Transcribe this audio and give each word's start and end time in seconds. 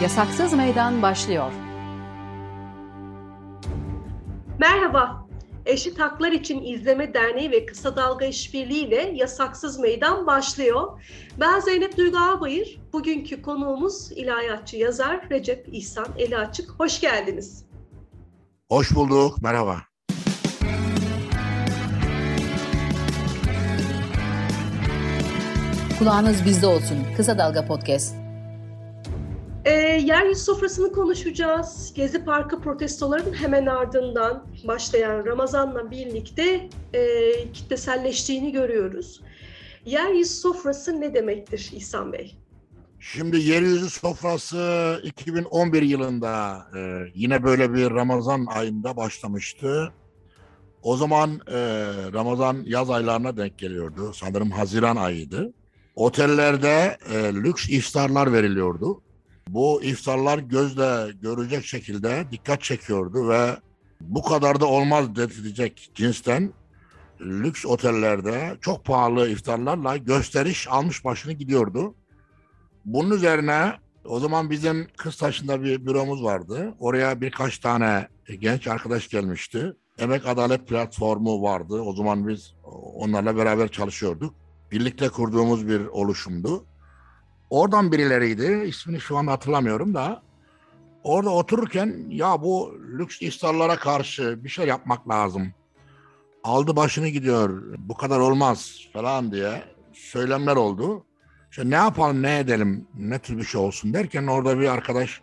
Yasaksız 0.00 0.52
Meydan 0.52 1.02
başlıyor. 1.02 1.52
Merhaba, 4.58 5.26
Eşit 5.66 5.98
Haklar 6.00 6.32
İçin 6.32 6.64
İzleme 6.64 7.14
Derneği 7.14 7.50
ve 7.50 7.66
Kısa 7.66 7.96
Dalga 7.96 8.24
İşbirliği 8.24 8.86
ile 8.86 9.12
Yasaksız 9.14 9.78
Meydan 9.78 10.26
başlıyor. 10.26 11.00
Ben 11.40 11.60
Zeynep 11.60 11.96
Duygu 11.96 12.18
Ağbayır, 12.18 12.80
bugünkü 12.92 13.42
konuğumuz 13.42 14.12
ilahiyatçı 14.12 14.76
yazar 14.76 15.30
Recep 15.30 15.68
İhsan 15.72 16.06
Eli 16.18 16.36
Açık. 16.38 16.70
Hoş 16.70 17.00
geldiniz. 17.00 17.64
Hoş 18.68 18.94
bulduk, 18.94 19.42
merhaba. 19.42 19.76
Kulağınız 25.98 26.44
bizde 26.44 26.66
olsun. 26.66 26.98
Kısa 27.16 27.38
Dalga 27.38 27.66
Podcast. 27.66 28.19
E, 29.64 29.70
yeryüzü 30.04 30.40
sofrasını 30.40 30.92
konuşacağız. 30.92 31.92
Gezi 31.94 32.24
Parkı 32.24 32.60
protestolarının 32.60 33.32
hemen 33.32 33.66
ardından 33.66 34.46
başlayan 34.64 35.26
Ramazan'la 35.26 35.90
birlikte 35.90 36.68
e, 36.94 37.02
kitleselleştiğini 37.52 38.52
görüyoruz. 38.52 39.20
Yeryüzü 39.84 40.34
sofrası 40.34 41.00
ne 41.00 41.14
demektir 41.14 41.70
İhsan 41.74 42.12
Bey? 42.12 42.36
Şimdi 43.00 43.40
yeryüzü 43.40 43.90
sofrası 43.90 45.00
2011 45.04 45.82
yılında 45.82 46.66
e, 46.76 47.02
yine 47.14 47.42
böyle 47.44 47.74
bir 47.74 47.90
Ramazan 47.90 48.46
ayında 48.46 48.96
başlamıştı. 48.96 49.92
O 50.82 50.96
zaman 50.96 51.30
e, 51.30 51.58
Ramazan 52.12 52.62
yaz 52.66 52.90
aylarına 52.90 53.36
denk 53.36 53.58
geliyordu. 53.58 54.12
Sanırım 54.14 54.50
Haziran 54.50 54.96
ayıydı. 54.96 55.52
Otellerde 55.94 56.98
e, 57.12 57.34
lüks 57.34 57.68
iftarlar 57.68 58.32
veriliyordu. 58.32 59.02
Bu 59.54 59.82
iftarlar 59.82 60.38
gözle 60.38 61.12
görecek 61.22 61.64
şekilde 61.64 62.24
dikkat 62.30 62.62
çekiyordu 62.62 63.28
ve 63.28 63.56
bu 64.00 64.22
kadar 64.22 64.60
da 64.60 64.66
olmaz 64.66 65.16
dedilecek 65.16 65.90
cinsten 65.94 66.52
lüks 67.20 67.66
otellerde 67.66 68.56
çok 68.60 68.84
pahalı 68.84 69.28
iftarlarla 69.28 69.96
gösteriş 69.96 70.68
almış 70.68 71.04
başını 71.04 71.32
gidiyordu. 71.32 71.94
Bunun 72.84 73.10
üzerine 73.10 73.72
o 74.04 74.20
zaman 74.20 74.50
bizim 74.50 74.88
Kıztaşı'nda 74.96 75.62
bir 75.62 75.86
büromuz 75.86 76.22
vardı. 76.22 76.74
Oraya 76.78 77.20
birkaç 77.20 77.58
tane 77.58 78.08
genç 78.38 78.66
arkadaş 78.66 79.08
gelmişti. 79.08 79.72
Emek 79.98 80.26
Adalet 80.26 80.68
Platformu 80.68 81.42
vardı. 81.42 81.80
O 81.80 81.92
zaman 81.92 82.28
biz 82.28 82.54
onlarla 82.94 83.36
beraber 83.36 83.68
çalışıyorduk. 83.68 84.34
Birlikte 84.70 85.08
kurduğumuz 85.08 85.68
bir 85.68 85.80
oluşumdu. 85.86 86.66
Oradan 87.50 87.92
birileriydi. 87.92 88.64
İsmini 88.66 89.00
şu 89.00 89.16
an 89.16 89.26
hatırlamıyorum 89.26 89.94
da. 89.94 90.22
Orada 91.04 91.30
otururken 91.30 92.06
ya 92.08 92.42
bu 92.42 92.74
lüks 92.98 93.22
iftarlara 93.22 93.76
karşı 93.76 94.44
bir 94.44 94.48
şey 94.48 94.66
yapmak 94.66 95.08
lazım. 95.08 95.54
Aldı 96.44 96.76
başını 96.76 97.08
gidiyor. 97.08 97.62
Bu 97.78 97.94
kadar 97.94 98.18
olmaz 98.18 98.80
falan 98.92 99.32
diye 99.32 99.62
söylemler 99.92 100.56
oldu. 100.56 101.04
İşte 101.50 101.70
ne 101.70 101.74
yapalım 101.74 102.22
ne 102.22 102.38
edelim 102.38 102.88
ne 102.94 103.18
tür 103.18 103.38
bir 103.38 103.44
şey 103.44 103.60
olsun 103.60 103.94
derken 103.94 104.26
orada 104.26 104.60
bir 104.60 104.68
arkadaş 104.68 105.20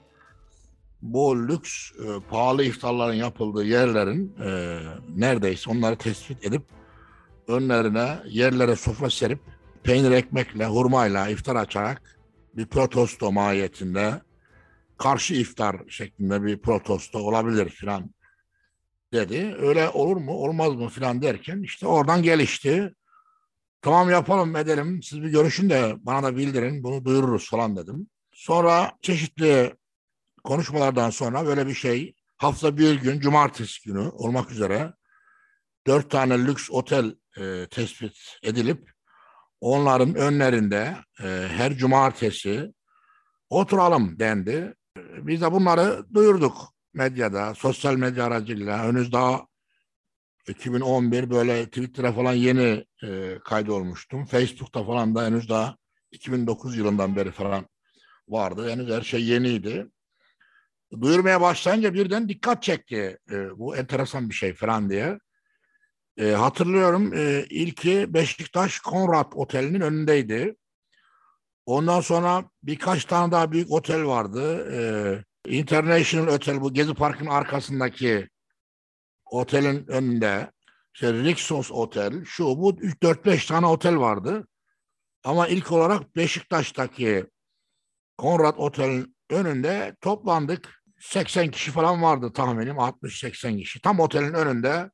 bu 1.01 1.47
lüks 1.47 1.91
e, 1.91 2.05
pahalı 2.29 2.63
iftarların 2.63 3.13
yapıldığı 3.13 3.63
yerlerin 3.63 4.35
e, 4.43 4.79
neredeyse 5.15 5.69
onları 5.69 5.95
tespit 5.95 6.45
edip 6.45 6.63
önlerine 7.47 8.19
yerlere 8.25 8.75
sofra 8.75 9.09
serip 9.09 9.39
peynir 9.83 10.11
ekmekle 10.11 10.65
hurmayla 10.65 11.29
iftar 11.29 11.55
açarak 11.55 12.16
bir 12.57 12.65
protesto 12.65 13.31
mahiyetinde 13.31 14.21
karşı 14.97 15.33
iftar 15.33 15.75
şeklinde 15.89 16.43
bir 16.43 16.61
protesto 16.61 17.19
olabilir 17.19 17.69
filan 17.69 18.13
dedi. 19.13 19.55
Öyle 19.59 19.89
olur 19.89 20.17
mu 20.17 20.31
olmaz 20.31 20.73
mı 20.73 20.89
filan 20.89 21.21
derken 21.21 21.61
işte 21.61 21.87
oradan 21.87 22.23
gelişti. 22.23 22.93
Tamam 23.81 24.09
yapalım 24.09 24.55
edelim 24.55 25.03
siz 25.03 25.21
bir 25.23 25.29
görüşün 25.29 25.69
de 25.69 25.95
bana 25.99 26.23
da 26.23 26.37
bildirin 26.37 26.83
bunu 26.83 27.05
duyururuz 27.05 27.49
falan 27.49 27.75
dedim. 27.75 28.07
Sonra 28.33 28.91
çeşitli 29.01 29.75
konuşmalardan 30.43 31.09
sonra 31.09 31.45
böyle 31.45 31.67
bir 31.67 31.73
şey 31.73 32.15
hafta 32.37 32.77
bir 32.77 33.01
gün 33.01 33.19
cumartesi 33.19 33.89
günü 33.89 34.09
olmak 34.09 34.51
üzere 34.51 34.93
dört 35.87 36.11
tane 36.11 36.45
lüks 36.45 36.69
otel 36.71 37.15
e, 37.37 37.67
tespit 37.71 38.37
edilip 38.43 38.96
onların 39.61 40.15
önlerinde 40.15 40.95
e, 41.23 41.27
her 41.49 41.77
cumartesi 41.77 42.73
oturalım 43.49 44.19
dendi. 44.19 44.73
Biz 44.97 45.41
de 45.41 45.51
bunları 45.51 46.05
duyurduk 46.13 46.73
medyada, 46.93 47.55
sosyal 47.55 47.95
medya 47.95 48.25
aracılığıyla. 48.25 48.83
Henüz 48.83 49.11
daha 49.11 49.47
2011 50.47 51.29
böyle 51.29 51.65
Twitter'a 51.65 52.11
falan 52.11 52.33
yeni 52.33 52.85
e, 53.03 53.39
kaydolmuştum. 53.45 54.25
Facebook'ta 54.25 54.83
falan 54.83 55.15
da 55.15 55.25
henüz 55.25 55.49
daha 55.49 55.77
2009 56.11 56.77
yılından 56.77 57.15
beri 57.15 57.31
falan 57.31 57.67
vardı. 58.27 58.69
Henüz 58.69 58.89
her 58.89 59.01
şey 59.01 59.25
yeniydi. 59.25 59.87
Duyurmaya 61.01 61.41
başlayınca 61.41 61.93
birden 61.93 62.29
dikkat 62.29 62.63
çekti. 62.63 63.17
E, 63.31 63.57
bu 63.57 63.77
enteresan 63.77 64.29
bir 64.29 64.35
şey 64.35 64.53
falan 64.53 64.89
diye. 64.89 65.19
E, 66.17 66.31
hatırlıyorum 66.31 67.13
e, 67.13 67.45
ilki 67.49 68.13
Beşiktaş 68.13 68.79
Konrad 68.79 69.31
Oteli'nin 69.35 69.81
önündeydi. 69.81 70.55
Ondan 71.65 72.01
sonra 72.01 72.49
birkaç 72.63 73.05
tane 73.05 73.31
daha 73.31 73.51
büyük 73.51 73.71
otel 73.71 74.05
vardı. 74.05 74.71
E, 74.73 74.79
International 75.57 76.27
Otel 76.27 76.61
bu 76.61 76.73
Gezi 76.73 76.93
Parkı'nın 76.93 77.29
arkasındaki 77.29 78.29
otelin 79.25 79.87
önünde. 79.87 80.51
İşte 80.93 81.13
Rixos 81.13 81.71
Otel, 81.71 82.25
şu 82.25 82.45
bu 82.45 82.71
4-5 82.71 83.47
tane 83.47 83.65
otel 83.65 83.97
vardı. 83.97 84.47
Ama 85.23 85.47
ilk 85.47 85.71
olarak 85.71 86.15
Beşiktaş'taki 86.15 87.25
Konrad 88.17 88.57
Otel'in 88.57 89.15
önünde 89.29 89.95
toplandık. 90.01 90.83
80 90.99 91.51
kişi 91.51 91.71
falan 91.71 92.01
vardı 92.01 92.33
tahminim 92.33 92.75
60-80 92.75 93.59
kişi. 93.59 93.81
Tam 93.81 93.99
otelin 93.99 94.33
önünde 94.33 94.91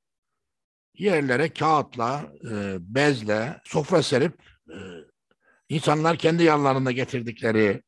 yerlere 0.94 1.54
kağıtla, 1.54 2.26
e, 2.52 2.78
bezle, 2.80 3.62
sofra 3.64 4.04
serip 4.04 4.34
e, 4.70 4.78
insanlar 5.70 6.18
kendi 6.18 6.44
yanlarında 6.44 6.92
getirdikleri 6.92 7.84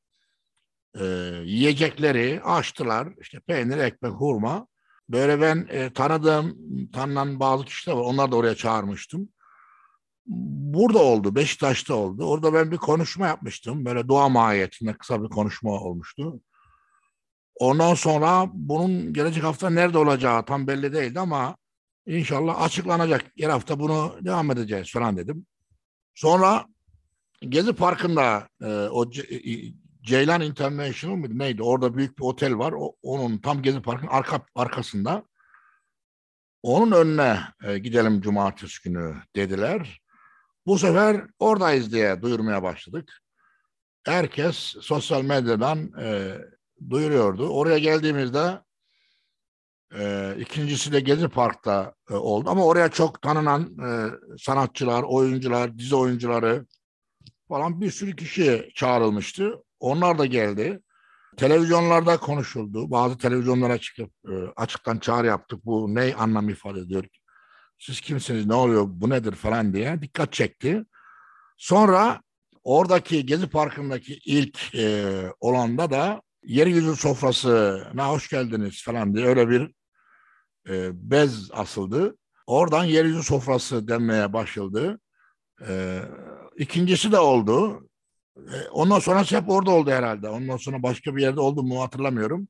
e, 1.00 1.06
yiyecekleri 1.46 2.42
açtılar. 2.44 3.08
İşte 3.22 3.40
peynir, 3.40 3.78
ekmek, 3.78 4.12
hurma. 4.12 4.68
Böyle 5.10 5.42
ben 5.42 5.68
e, 5.70 5.94
tanıdığım, 5.94 6.58
tanınan 6.92 7.40
bazı 7.40 7.66
kişiler 7.66 7.96
var. 7.96 8.02
Onlar 8.02 8.32
da 8.32 8.36
oraya 8.36 8.56
çağırmıştım. 8.56 9.30
Burada 10.26 11.00
oldu, 11.00 11.36
Beşiktaş'ta 11.36 11.94
oldu. 11.94 12.26
Orada 12.26 12.54
ben 12.54 12.72
bir 12.72 12.78
konuşma 12.78 13.28
yapmıştım. 13.28 13.86
Böyle 13.86 14.08
dua 14.08 14.30
mahiyetinde 14.30 14.94
kısa 14.94 15.24
bir 15.24 15.30
konuşma 15.30 15.72
olmuştu. 15.72 16.42
Ondan 17.56 17.94
sonra 17.94 18.50
bunun 18.54 19.14
gelecek 19.14 19.44
hafta 19.44 19.70
nerede 19.70 19.98
olacağı 19.98 20.46
tam 20.46 20.68
belli 20.68 20.94
değildi 20.94 21.20
ama 21.20 21.58
İnşallah 22.06 22.62
açıklanacak. 22.62 23.26
Her 23.40 23.50
hafta 23.50 23.80
bunu 23.80 24.16
devam 24.22 24.52
edeceğiz 24.52 24.92
falan 24.92 25.18
dedim. 25.18 25.46
Sonra 26.16 26.66
Gezi 27.42 27.74
Parkı'nda 27.74 28.50
e, 28.62 28.66
o 28.68 29.12
C- 29.12 29.28
Ceylan 30.02 30.42
International 30.42 31.16
mıydı 31.16 31.40
neydi? 31.40 31.64
Orada 31.64 31.98
büyük 31.98 32.18
bir 32.18 32.24
otel 32.24 32.58
var. 32.58 32.74
O, 32.78 32.96
onun 33.02 33.38
tam 33.38 33.62
Gezi 33.62 33.82
Parkı'nın 33.82 34.12
arka, 34.12 34.46
arkasında. 34.56 35.24
Onun 36.64 36.92
önüne 36.92 37.40
e, 37.64 37.78
gidelim 37.78 38.22
cumartesi 38.22 38.84
günü 38.84 39.16
dediler. 39.36 40.02
Bu 40.66 40.80
sefer 40.80 41.26
oradayız 41.40 41.92
diye 41.92 42.22
duyurmaya 42.22 42.64
başladık. 42.64 43.22
Herkes 44.06 44.56
sosyal 44.82 45.22
medyadan 45.22 45.92
e, 46.02 46.38
duyuruyordu. 46.90 47.50
Oraya 47.50 47.78
geldiğimizde 47.78 48.60
e, 49.94 50.36
ikincisi 50.40 50.92
de 50.92 51.00
Gezi 51.00 51.28
Park'ta 51.28 51.94
e, 52.10 52.14
oldu. 52.14 52.50
Ama 52.50 52.66
oraya 52.66 52.90
çok 52.90 53.22
tanınan 53.22 53.62
e, 53.62 53.90
sanatçılar, 54.38 55.04
oyuncular, 55.04 55.78
dizi 55.78 55.96
oyuncuları 55.96 56.66
falan 57.48 57.82
bir 57.82 57.92
sürü 57.92 58.16
kişi 58.16 58.70
çağrılmıştı. 58.76 59.54
Onlar 59.80 60.18
da 60.18 60.26
geldi. 60.26 60.82
Televizyonlarda 61.38 62.18
konuşuldu. 62.18 62.92
Bazı 62.92 63.18
televizyonlara 63.18 63.78
çıkıp 63.78 64.12
e, 64.30 64.34
açıktan 64.56 65.00
çağrı 65.00 65.28
yaptık. 65.28 65.66
Bu 65.66 65.96
ne 65.96 66.16
anlam 66.16 66.50
ifade 66.50 66.80
ediyor? 66.80 67.06
Siz 67.80 68.02
kimsiniz, 68.02 68.46
ne 68.46 68.54
oluyor, 68.54 68.86
bu 68.88 69.10
nedir 69.10 69.32
falan 69.32 69.74
diye 69.74 70.02
dikkat 70.02 70.34
çekti. 70.34 70.86
Sonra 71.58 72.22
oradaki 72.64 73.26
Gezi 73.26 73.48
Parkı'ndaki 73.48 74.20
ilk 74.26 74.76
e, 74.76 75.06
olanda 75.40 75.92
da 75.92 76.22
yeryüzü 76.46 76.96
sofrasına 76.96 78.10
hoş 78.10 78.30
geldiniz 78.30 78.84
falan 78.84 79.16
diye 79.16 79.26
öyle 79.26 79.50
bir 79.50 79.72
e, 80.70 80.90
bez 81.12 81.52
asıldı. 81.52 82.18
Oradan 82.48 82.84
yeryüzü 82.84 83.24
sofrası 83.24 83.88
denmeye 83.88 84.34
başladı. 84.34 85.00
E, 85.68 86.02
ikincisi 86.58 87.12
de 87.12 87.20
oldu. 87.20 87.88
E, 88.38 88.70
ondan 88.72 89.00
sonra 89.00 89.24
hep 89.24 89.50
orada 89.50 89.72
oldu 89.72 89.92
herhalde. 89.92 90.30
Ondan 90.30 90.58
sonra 90.58 90.84
başka 90.84 91.16
bir 91.16 91.22
yerde 91.22 91.40
oldu 91.40 91.64
mu 91.64 91.82
hatırlamıyorum. 91.82 92.48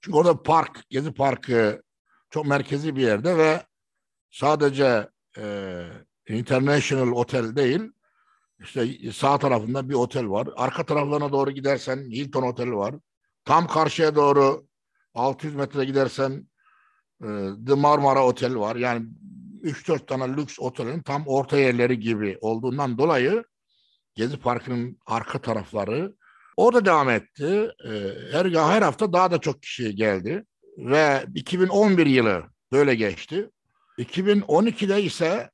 Çünkü 0.00 0.18
orada 0.18 0.42
park, 0.42 0.84
Gezi 0.90 1.12
Parkı 1.12 1.82
çok 2.30 2.46
merkezi 2.46 2.96
bir 2.96 3.02
yerde 3.02 3.38
ve 3.38 3.62
sadece 4.30 5.08
e, 5.38 5.84
International 6.28 7.12
Otel 7.12 7.56
değil, 7.56 7.80
işte 8.60 9.12
sağ 9.12 9.38
tarafında 9.38 9.88
bir 9.88 9.94
otel 9.94 10.28
var. 10.28 10.48
Arka 10.56 10.86
taraflarına 10.86 11.32
doğru 11.32 11.50
gidersen 11.50 12.10
Hilton 12.10 12.42
Oteli 12.42 12.72
var. 12.72 12.94
Tam 13.48 13.66
karşıya 13.66 14.14
doğru 14.14 14.66
600 15.14 15.54
metre 15.54 15.84
gidersen 15.84 16.48
e, 17.22 17.26
The 17.66 17.74
Marmara 17.74 18.26
Otel 18.26 18.56
var. 18.56 18.76
Yani 18.76 19.06
3-4 19.62 20.06
tane 20.06 20.36
lüks 20.36 20.58
otelin 20.58 21.02
tam 21.02 21.26
orta 21.26 21.58
yerleri 21.58 22.00
gibi 22.00 22.38
olduğundan 22.40 22.98
dolayı 22.98 23.44
Gezi 24.14 24.36
Parkı'nın 24.40 24.98
arka 25.06 25.40
tarafları 25.40 26.14
orada 26.56 26.84
devam 26.84 27.10
etti. 27.10 27.72
E, 27.84 27.90
her, 28.32 28.46
her 28.46 28.82
hafta 28.82 29.12
daha 29.12 29.30
da 29.30 29.38
çok 29.38 29.62
kişi 29.62 29.96
geldi. 29.96 30.44
Ve 30.78 31.26
2011 31.34 32.06
yılı 32.06 32.44
böyle 32.72 32.94
geçti. 32.94 33.50
2012'de 33.98 35.02
ise 35.02 35.50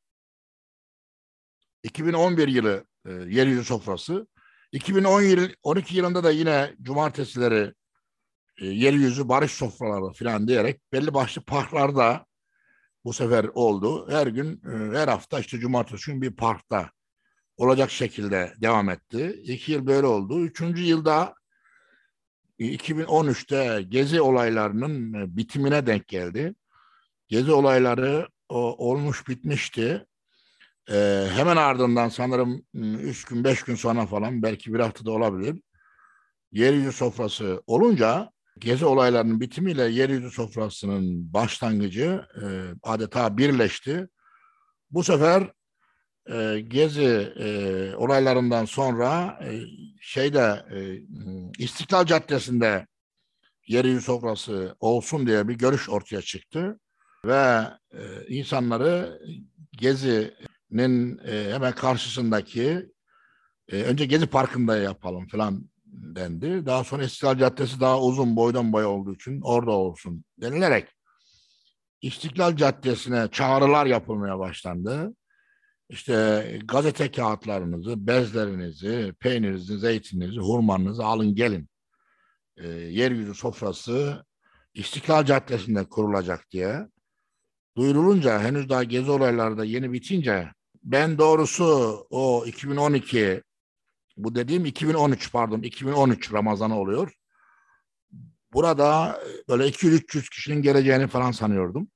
2011 1.82 2.49
yılı 2.49 2.85
e, 3.06 3.12
yeryüzü 3.12 3.64
sofrası. 3.64 4.26
2012 4.73 5.96
yılında 5.96 6.25
da 6.25 6.31
yine 6.31 6.75
cumartesileri 6.82 7.75
e, 8.61 8.67
yeryüzü 8.67 9.29
barış 9.29 9.53
sofraları 9.53 10.12
falan 10.12 10.49
diyerek 10.49 10.81
belli 10.93 11.15
başlı 11.15 11.43
parklarda 11.43 12.27
bu 13.05 13.12
sefer 13.12 13.45
oldu. 13.45 14.11
Her 14.11 14.27
gün, 14.27 14.62
e, 14.65 14.99
her 14.99 15.09
hafta 15.09 15.41
işte 15.41 15.59
cumartesi 15.59 16.11
gün 16.11 16.23
bir 16.23 16.37
parkta 16.37 16.91
olacak 17.56 17.91
şekilde 17.91 18.55
devam 18.61 18.91
etti. 18.91 19.43
İki 19.45 19.73
yıl 19.73 19.87
böyle 19.87 20.06
oldu. 20.06 20.41
Üçüncü 20.45 20.83
yılda 20.83 21.35
2013'te 22.59 23.83
Gezi 23.83 24.21
olaylarının 24.21 25.12
e, 25.12 25.37
bitimine 25.37 25.87
denk 25.87 26.09
geldi. 26.09 26.55
Gezi 27.29 27.53
olayları 27.53 28.29
olmuş 28.49 29.29
bitmişti. 29.29 30.06
Ee, 30.91 31.29
hemen 31.35 31.56
ardından 31.56 32.09
sanırım 32.09 32.62
üç 33.03 33.25
gün 33.25 33.45
beş 33.45 33.62
gün 33.62 33.75
sonra 33.75 34.06
falan 34.06 34.43
belki 34.43 34.75
bir 34.75 34.81
haftada 34.81 35.11
olabilir. 35.11 35.61
Yeryüzü 36.53 36.93
sofrası 36.93 37.62
olunca 37.67 38.31
Gezi 38.61 38.85
olaylarının 38.85 39.41
bitimiyle 39.41 39.83
yeryüzü 39.85 40.31
sofrasının 40.31 41.33
başlangıcı 41.33 42.25
e, 42.43 42.47
adeta 42.83 43.39
birleşti. 43.39 44.09
Bu 44.91 45.05
sefer 45.05 45.53
e, 46.31 46.61
Gezi 46.61 47.33
e, 47.39 47.47
olaylarından 47.97 48.65
sonra 48.65 49.41
e, 49.45 49.61
şeyde 50.01 50.67
e, 50.71 51.03
İstiklal 51.59 52.06
Caddesi'nde 52.06 52.87
yeryüzü 53.67 54.01
sofrası 54.01 54.77
olsun 54.81 55.27
diye 55.27 55.49
bir 55.49 55.55
görüş 55.55 55.89
ortaya 55.89 56.23
çıktı 56.23 56.81
ve 57.25 57.65
e, 57.93 58.27
insanları 58.29 59.21
Gezi'nin 59.73 61.19
e, 61.19 61.53
hemen 61.53 61.75
karşısındaki 61.75 62.93
e, 63.69 63.83
önce 63.83 64.06
Gezi 64.06 64.27
Parkı'nda 64.27 64.77
yapalım 64.77 65.27
falan 65.27 65.69
dendi. 66.16 66.66
Daha 66.66 66.84
sonra 66.84 67.05
İstiklal 67.05 67.38
Caddesi 67.38 67.81
daha 67.81 68.00
uzun 68.00 68.37
boydan 68.37 68.72
boya 68.72 68.88
olduğu 68.88 69.14
için 69.14 69.40
orada 69.40 69.70
olsun 69.70 70.25
denilerek 70.40 70.88
İstiklal 72.02 72.56
Caddesi'ne 72.56 73.28
çağrılar 73.32 73.87
yapılmaya 73.87 74.38
başlandı. 74.38 75.14
İşte 75.88 76.44
gazete 76.64 77.11
kağıtlarınızı, 77.11 78.06
bezlerinizi, 78.06 79.14
peynirinizi, 79.20 79.78
zeytininizi, 79.78 80.40
hurmanızı 80.40 81.05
alın 81.05 81.34
gelin. 81.34 81.69
E, 82.56 82.69
yeryüzü 82.69 83.34
sofrası 83.34 84.25
İstiklal 84.75 85.25
Caddesi'nde 85.25 85.84
kurulacak 85.84 86.50
diye 86.50 86.88
duyurulunca 87.76 88.40
henüz 88.40 88.69
daha 88.69 88.84
gezi 88.84 89.10
olayları 89.10 89.58
da 89.58 89.64
yeni 89.64 89.93
bitince 89.93 90.52
ben 90.82 91.19
doğrusu 91.19 91.64
o 92.10 92.44
2012 92.46 93.43
bu 94.16 94.34
dediğim 94.34 94.64
2013 94.64 95.32
pardon 95.32 95.62
2013 95.62 96.32
Ramazanı 96.32 96.78
oluyor. 96.81 97.12
Burada 98.52 99.20
böyle 99.49 99.69
200-300 99.69 100.31
kişinin 100.31 100.62
geleceğini 100.62 101.06
falan 101.06 101.31
sanıyordum. 101.31 101.88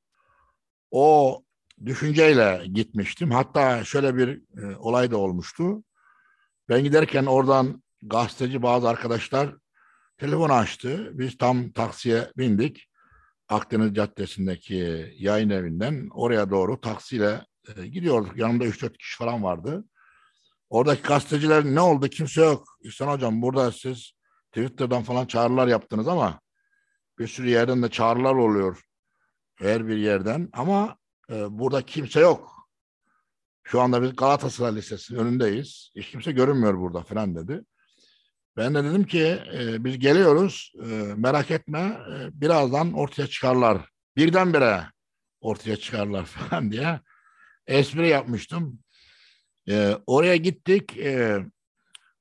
O 0.90 1.42
düşünceyle 1.84 2.66
gitmiştim. 2.72 3.30
Hatta 3.30 3.84
şöyle 3.84 4.16
bir 4.16 4.42
e, 4.62 4.76
olay 4.76 5.10
da 5.10 5.16
olmuştu. 5.16 5.84
Ben 6.68 6.84
giderken 6.84 7.26
oradan 7.26 7.82
gazeteci 8.02 8.62
bazı 8.62 8.88
arkadaşlar 8.88 9.54
telefon 10.18 10.50
açtı. 10.50 11.10
Biz 11.18 11.38
tam 11.38 11.70
taksiye 11.70 12.32
bindik. 12.36 12.88
Akdeniz 13.48 13.94
Caddesi'ndeki 13.94 15.14
yayın 15.18 15.50
evinden 15.50 16.08
oraya 16.10 16.50
doğru 16.50 16.80
taksiyle 16.80 17.46
e, 17.76 17.86
gidiyorduk. 17.86 18.36
Yanımda 18.36 18.64
3-4 18.64 18.98
kişi 18.98 19.16
falan 19.18 19.42
vardı. 19.42 19.84
Oradaki 20.70 21.02
gazeteciler 21.02 21.64
ne 21.64 21.80
oldu 21.80 22.08
kimse 22.08 22.40
yok. 22.42 22.78
İhsan 22.82 23.08
Hocam 23.08 23.42
burada 23.42 23.72
siz 23.72 24.12
Twitter'dan 24.52 25.02
falan 25.02 25.26
çağrılar 25.26 25.66
yaptınız 25.68 26.08
ama 26.08 26.40
bir 27.18 27.26
sürü 27.28 27.48
yerden 27.48 27.82
de 27.82 27.88
çağrılar 27.88 28.34
oluyor. 28.34 28.82
Her 29.54 29.88
bir 29.88 29.96
yerden 29.96 30.48
ama 30.52 30.96
e, 31.30 31.58
burada 31.58 31.82
kimse 31.82 32.20
yok. 32.20 32.58
Şu 33.62 33.80
anda 33.80 34.02
biz 34.02 34.16
Galatasaray 34.16 34.76
Lisesi'nin 34.76 35.18
önündeyiz. 35.18 35.90
Hiç 35.96 36.10
kimse 36.10 36.32
görünmüyor 36.32 36.78
burada 36.80 37.02
falan 37.02 37.36
dedi. 37.36 37.64
Ben 38.56 38.74
de 38.74 38.84
dedim 38.84 39.04
ki 39.04 39.42
e, 39.54 39.84
biz 39.84 39.98
geliyoruz 39.98 40.72
e, 40.82 40.86
merak 41.16 41.50
etme 41.50 41.78
e, 41.80 42.40
birazdan 42.40 42.92
ortaya 42.92 43.26
çıkarlar. 43.26 43.88
Birdenbire 44.16 44.84
ortaya 45.40 45.76
çıkarlar 45.76 46.24
falan 46.24 46.72
diye 46.72 47.00
espri 47.66 48.08
yapmıştım. 48.08 48.78
E, 49.68 49.96
oraya 50.06 50.36
gittik. 50.36 50.98
E, 50.98 51.38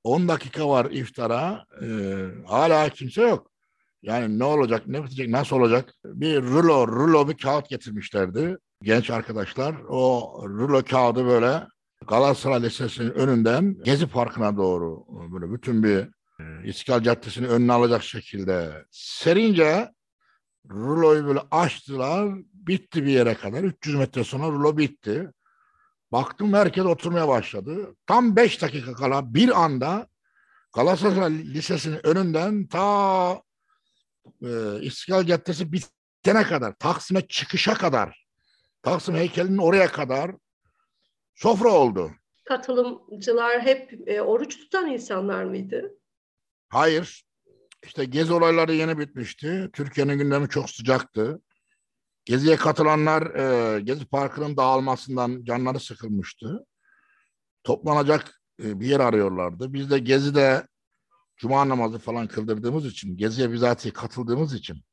10 0.04 0.28
dakika 0.28 0.70
var 0.70 0.92
iftara. 0.92 1.66
E, 1.82 1.88
hala 2.48 2.90
kimse 2.90 3.22
yok. 3.22 3.52
Yani 4.02 4.40
ne 4.40 4.44
olacak, 4.44 4.88
ne 4.88 5.04
bitecek, 5.04 5.30
nasıl 5.30 5.56
olacak? 5.56 5.94
Bir 6.06 6.42
rulo, 6.42 6.88
rulo 6.88 7.30
bir 7.30 7.38
kağıt 7.38 7.70
getirmişlerdi 7.70 8.58
genç 8.82 9.10
arkadaşlar. 9.10 9.76
O 9.90 10.34
rulo 10.50 10.84
kağıdı 10.84 11.26
böyle 11.26 11.68
Galatasaray 12.08 12.64
Lisesi'nin 12.64 13.12
önünden 13.12 13.76
Gezi 13.84 14.08
Parkı'na 14.08 14.58
doğru 14.58 15.06
böyle 15.34 15.54
bütün 15.54 15.84
bir 15.84 15.98
e, 16.40 16.68
İstiklal 16.68 17.04
Caddesi'ni 17.04 17.48
önüne 17.48 17.74
alacak 17.74 18.04
şekilde 18.04 18.86
serince 18.92 19.92
ruloyu 20.70 21.28
böyle 21.28 21.42
açtılar. 21.52 22.34
Bitti 22.54 23.06
bir 23.06 23.12
yere 23.12 23.34
kadar. 23.34 23.64
300 23.64 23.96
metre 23.96 24.24
sonra 24.24 24.48
rulo 24.48 24.78
bitti. 24.78 25.32
Baktım 26.12 26.54
herkes 26.54 26.86
oturmaya 26.86 27.28
başladı. 27.28 27.96
Tam 28.08 28.36
5 28.36 28.62
dakika 28.62 28.94
kala 28.94 29.34
bir 29.34 29.64
anda 29.64 30.08
Galatasaray 30.76 31.54
Lisesi'nin 31.54 32.08
önünden 32.08 32.68
ta 32.68 33.42
e, 34.42 34.82
İstiklal 34.82 35.24
Caddesi 35.24 35.72
bitene 35.72 36.44
kadar, 36.44 36.76
Taksim'e 36.76 37.28
çıkışa 37.28 37.74
kadar, 37.74 38.28
Taksim 38.84 39.16
heykelinin 39.16 39.58
oraya 39.58 39.88
kadar 39.88 40.32
sofra 41.36 41.70
oldu. 41.70 42.12
Katılımcılar 42.46 43.62
hep 43.62 44.10
e, 44.10 44.22
oruç 44.22 44.58
tutan 44.58 44.88
insanlar 44.88 45.44
mıydı? 45.44 45.94
Hayır. 46.70 47.24
İşte 47.84 48.06
gezi 48.06 48.34
olayları 48.34 48.74
yeni 48.74 48.98
bitmişti. 48.98 49.70
Türkiye'nin 49.74 50.18
gündemi 50.18 50.50
çok 50.50 50.70
sıcaktı. 50.70 51.42
Geziye 52.28 52.56
katılanlar 52.56 53.22
e, 53.36 53.82
Gezi 53.82 54.06
Parkı'nın 54.06 54.58
dağılmasından 54.58 55.44
canları 55.44 55.80
sıkılmıştı. 55.80 56.66
Toplanacak 57.64 58.42
e, 58.64 58.80
bir 58.80 58.88
yer 58.88 59.00
arıyorlardı. 59.00 59.74
Biz 59.74 59.90
de 59.92 60.00
Gezi'de 60.00 60.68
Cuma 61.38 61.70
namazı 61.70 62.00
falan 62.00 62.28
kıldırdığımız 62.28 62.86
için, 62.86 63.18
Gezi'ye 63.18 63.52
bizatihi 63.52 63.94
katıldığımız 63.94 64.54
için 64.54 64.84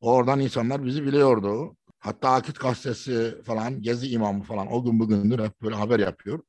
oradan 0.00 0.40
insanlar 0.40 0.84
bizi 0.84 1.06
biliyordu. 1.06 1.76
Hatta 1.98 2.30
Akit 2.30 2.60
Gazetesi 2.60 3.42
falan, 3.46 3.82
Gezi 3.82 4.08
imamı 4.08 4.42
falan 4.42 4.72
o 4.72 4.84
gün 4.84 4.98
bugündür 5.00 5.44
hep 5.44 5.62
böyle 5.62 5.74
haber 5.74 5.98
yapıyor. 5.98 6.42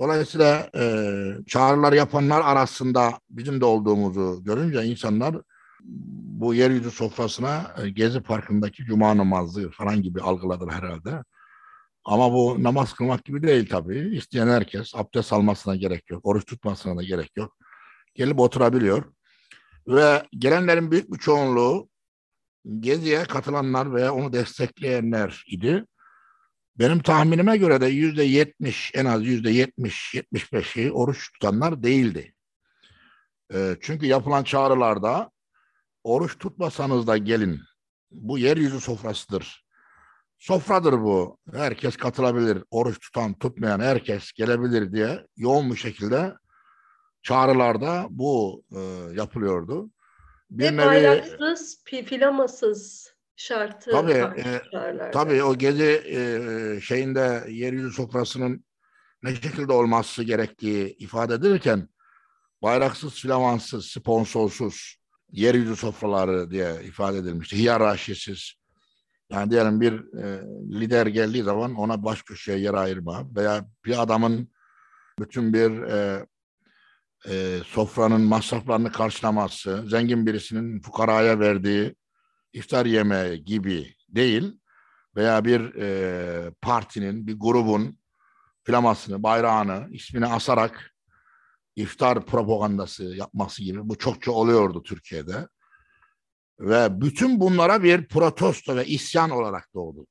Dolayısıyla 0.00 0.70
e, 0.76 0.84
çağrılar 1.46 1.92
yapanlar 1.92 2.40
arasında 2.40 3.20
bizim 3.30 3.60
de 3.60 3.64
olduğumuzu 3.64 4.44
görünce 4.44 4.84
insanlar 4.84 5.36
bu 6.40 6.54
yeryüzü 6.54 6.90
sofrasına 6.90 7.74
e, 7.82 7.90
Gezi 7.90 8.20
Parkı'ndaki 8.20 8.84
cuma 8.84 9.16
namazı 9.16 9.70
falan 9.70 10.02
gibi 10.02 10.20
algıladılar 10.20 10.74
herhalde. 10.74 11.24
Ama 12.04 12.32
bu 12.32 12.62
namaz 12.62 12.92
kılmak 12.92 13.24
gibi 13.24 13.42
değil 13.42 13.68
tabii. 13.68 14.16
İsteyen 14.16 14.48
herkes 14.48 14.94
abdest 14.94 15.32
almasına 15.32 15.76
gerek 15.76 16.10
yok, 16.10 16.26
oruç 16.26 16.44
tutmasına 16.44 16.96
da 16.96 17.02
gerek 17.02 17.32
yok. 17.36 17.56
Gelip 18.14 18.40
oturabiliyor. 18.40 19.04
Ve 19.88 20.22
gelenlerin 20.38 20.90
büyük 20.90 21.12
bir 21.12 21.18
çoğunluğu 21.18 21.88
Gezi'ye 22.80 23.24
katılanlar 23.24 23.94
veya 23.94 24.14
onu 24.14 24.32
destekleyenler 24.32 25.44
idi. 25.48 25.84
Benim 26.78 27.02
tahminime 27.02 27.56
göre 27.56 27.80
de 27.80 27.86
yüzde 27.86 28.24
yetmiş, 28.24 28.90
en 28.94 29.04
az 29.04 29.26
yüzde 29.26 29.50
yetmiş, 29.50 30.14
yetmiş 30.14 30.52
beşi 30.52 30.92
oruç 30.92 31.32
tutanlar 31.32 31.82
değildi. 31.82 32.34
E, 33.54 33.76
çünkü 33.80 34.06
yapılan 34.06 34.44
çağrılarda 34.44 35.30
oruç 36.06 36.38
tutmasanız 36.38 37.06
da 37.06 37.16
gelin. 37.16 37.60
Bu 38.10 38.38
yeryüzü 38.38 38.80
sofrasıdır. 38.80 39.66
Sofradır 40.38 40.92
bu. 40.92 41.38
Herkes 41.52 41.96
katılabilir. 41.96 42.64
Oruç 42.70 43.00
tutan, 43.00 43.34
tutmayan 43.34 43.80
herkes 43.80 44.32
gelebilir 44.32 44.92
diye 44.92 45.26
yoğun 45.36 45.70
bir 45.70 45.76
şekilde 45.76 46.34
çağrılarda 47.22 48.06
bu 48.10 48.64
e, 48.72 48.80
yapılıyordu. 49.14 49.90
Bir 50.50 50.64
Ve 50.64 50.76
nevi, 50.76 50.86
bayraksız, 50.86 51.84
filamasız 51.84 53.12
şartı 53.36 53.90
tabii, 53.90 54.40
e, 54.40 54.62
tabii 55.12 55.42
o 55.42 55.58
gezi 55.58 56.02
e, 56.06 56.80
şeyinde 56.80 57.44
yeryüzü 57.48 57.90
sofrasının 57.90 58.64
ne 59.22 59.34
şekilde 59.34 59.72
olması 59.72 60.22
gerektiği 60.22 60.96
ifade 60.98 61.34
edilirken 61.34 61.88
bayraksız, 62.62 63.14
filamansız, 63.14 63.86
sponsorsuz 63.86 65.05
yeryüzü 65.32 65.76
sofraları 65.76 66.50
diye 66.50 66.84
ifade 66.84 67.18
edilmişti. 67.18 67.56
Hiyerarşisiz. 67.56 68.52
Yani 69.30 69.50
diyelim 69.50 69.80
bir 69.80 69.92
e, 69.92 70.42
lider 70.80 71.06
geldiği 71.06 71.42
zaman 71.42 71.74
ona 71.74 72.04
baş 72.04 72.22
köşeye 72.22 72.58
yer 72.58 72.74
ayırma 72.74 73.34
veya 73.34 73.66
bir 73.84 74.02
adamın 74.02 74.48
bütün 75.18 75.52
bir 75.52 75.82
e, 75.82 76.26
e, 77.28 77.58
sofranın 77.64 78.20
masraflarını 78.20 78.92
karşılaması, 78.92 79.84
zengin 79.88 80.26
birisinin 80.26 80.80
fukaraya 80.80 81.40
verdiği 81.40 81.94
iftar 82.52 82.86
yemeği 82.86 83.44
gibi 83.44 83.94
değil 84.08 84.58
veya 85.16 85.44
bir 85.44 85.74
e, 85.74 86.50
partinin, 86.62 87.26
bir 87.26 87.38
grubun 87.38 87.98
flamasını, 88.64 89.22
bayrağını, 89.22 89.88
ismini 89.90 90.26
asarak 90.26 90.95
iftar 91.76 92.26
propagandası 92.26 93.04
yapması 93.04 93.62
gibi 93.62 93.88
bu 93.88 93.98
çokça 93.98 94.32
oluyordu 94.32 94.82
Türkiye'de. 94.82 95.48
Ve 96.60 97.00
bütün 97.00 97.40
bunlara 97.40 97.82
bir 97.82 98.08
protesto 98.08 98.76
ve 98.76 98.86
isyan 98.86 99.30
olarak 99.30 99.74
doğdu. 99.74 100.06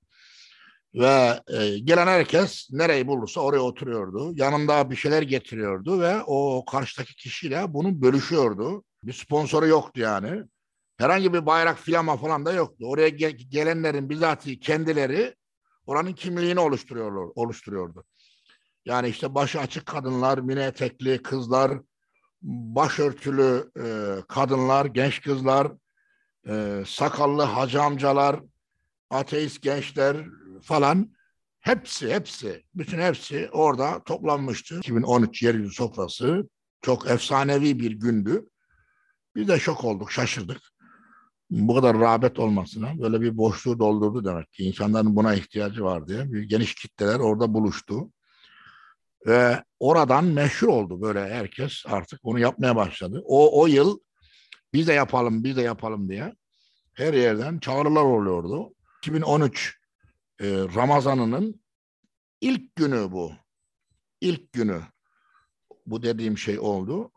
Ve 0.93 1.39
e, 1.47 1.79
gelen 1.79 2.07
herkes 2.07 2.69
nereyi 2.71 3.07
bulursa 3.07 3.41
oraya 3.41 3.59
oturuyordu. 3.59 4.31
Yanında 4.35 4.91
bir 4.91 4.95
şeyler 4.95 5.21
getiriyordu 5.21 6.01
ve 6.01 6.23
o 6.27 6.65
karşıdaki 6.71 7.15
kişiyle 7.15 7.73
bunu 7.73 8.01
bölüşüyordu. 8.01 8.83
Bir 9.03 9.13
sponsoru 9.13 9.67
yoktu 9.67 9.99
yani. 10.01 10.43
Herhangi 10.97 11.33
bir 11.33 11.45
bayrak 11.45 11.79
filama 11.79 12.17
falan 12.17 12.45
da 12.45 12.53
yoktu. 12.53 12.85
Oraya 12.87 13.09
gel- 13.09 13.37
gelenlerin 13.49 14.09
bizatihi 14.09 14.59
kendileri 14.59 15.35
oranın 15.85 16.13
kimliğini 16.13 16.59
oluşturuyorlar, 16.59 17.31
oluşturuyordu. 17.35 18.05
Yani 18.85 19.09
işte 19.09 19.35
başı 19.35 19.59
açık 19.59 19.85
kadınlar, 19.85 20.37
mini 20.37 20.59
etekli 20.59 21.21
kızlar, 21.21 21.71
başörtülü 22.41 23.71
e, 23.77 24.15
kadınlar, 24.27 24.85
genç 24.85 25.21
kızlar, 25.21 25.71
e, 26.47 26.83
sakallı 26.87 27.41
hacı 27.41 27.81
amcalar, 27.81 28.39
ateist 29.09 29.61
gençler 29.61 30.17
falan 30.61 31.15
hepsi 31.59 32.13
hepsi 32.13 32.63
bütün 32.75 32.99
hepsi 32.99 33.49
orada 33.51 34.03
toplanmıştı. 34.03 34.77
2013 34.77 35.43
yeryüzü 35.43 35.73
sofrası 35.73 36.49
çok 36.81 37.09
efsanevi 37.09 37.79
bir 37.79 37.91
gündü. 37.91 38.45
Biz 39.35 39.47
de 39.47 39.59
şok 39.59 39.83
olduk, 39.83 40.11
şaşırdık. 40.11 40.61
Bu 41.49 41.75
kadar 41.75 41.99
rağbet 41.99 42.39
olmasına 42.39 42.99
böyle 42.99 43.21
bir 43.21 43.37
boşluğu 43.37 43.79
doldurdu 43.79 44.25
demek 44.25 44.53
ki. 44.53 44.63
insanların 44.63 45.15
buna 45.15 45.35
ihtiyacı 45.35 45.83
var 45.83 46.07
diye. 46.07 46.33
Bir 46.33 46.43
geniş 46.43 46.75
kitleler 46.75 47.19
orada 47.19 47.53
buluştu. 47.53 48.11
Ve 49.25 49.63
oradan 49.79 50.25
meşhur 50.25 50.67
oldu 50.67 51.01
böyle 51.01 51.33
herkes 51.33 51.83
artık 51.85 52.23
bunu 52.23 52.39
yapmaya 52.39 52.75
başladı. 52.75 53.23
O, 53.25 53.61
o 53.61 53.67
yıl 53.67 53.99
biz 54.73 54.87
de 54.87 54.93
yapalım, 54.93 55.43
biz 55.43 55.57
de 55.57 55.61
yapalım 55.61 56.09
diye 56.09 56.35
her 56.93 57.13
yerden 57.13 57.59
çağrılar 57.59 58.03
oluyordu. 58.03 58.73
2013 58.97 59.77
e, 60.39 60.45
Ramazan'ının 60.75 61.61
ilk 62.41 62.75
günü 62.75 63.11
bu. 63.11 63.31
İlk 64.21 64.53
günü 64.53 64.81
bu 65.85 66.03
dediğim 66.03 66.37
şey 66.37 66.59
oldu. 66.59 67.11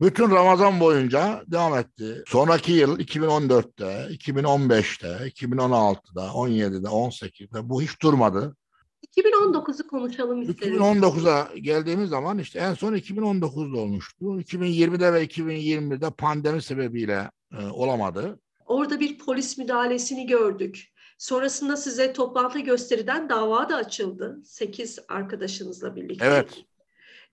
Bütün 0.00 0.30
Ramazan 0.30 0.80
boyunca 0.80 1.44
devam 1.46 1.78
etti. 1.78 2.24
Sonraki 2.26 2.72
yıl 2.72 2.98
2014'te, 3.00 4.14
2015'te, 4.14 5.28
2016'da, 5.28 6.26
17'de, 6.26 6.88
18'de 6.88 7.68
bu 7.68 7.82
hiç 7.82 8.02
durmadı. 8.02 8.56
2019'u 9.16 9.86
konuşalım 9.86 10.42
istedim. 10.42 10.74
2019'a 10.74 11.48
geldiğimiz 11.58 12.10
zaman 12.10 12.38
işte 12.38 12.58
en 12.58 12.74
son 12.74 12.94
2019'da 12.94 13.78
olmuştu. 13.78 14.24
2020'de 14.24 15.12
ve 15.12 15.24
2021'de 15.24 16.10
pandemi 16.10 16.62
sebebiyle 16.62 17.30
e, 17.52 17.64
olamadı. 17.66 18.40
Orada 18.66 19.00
bir 19.00 19.18
polis 19.18 19.58
müdahalesini 19.58 20.26
gördük. 20.26 20.92
Sonrasında 21.18 21.76
size 21.76 22.12
toplantı 22.12 22.58
gösteriden 22.58 23.28
dava 23.28 23.68
da 23.68 23.76
açıldı. 23.76 24.40
Sekiz 24.44 24.98
arkadaşınızla 25.08 25.96
birlikte. 25.96 26.24
Evet. 26.26 26.64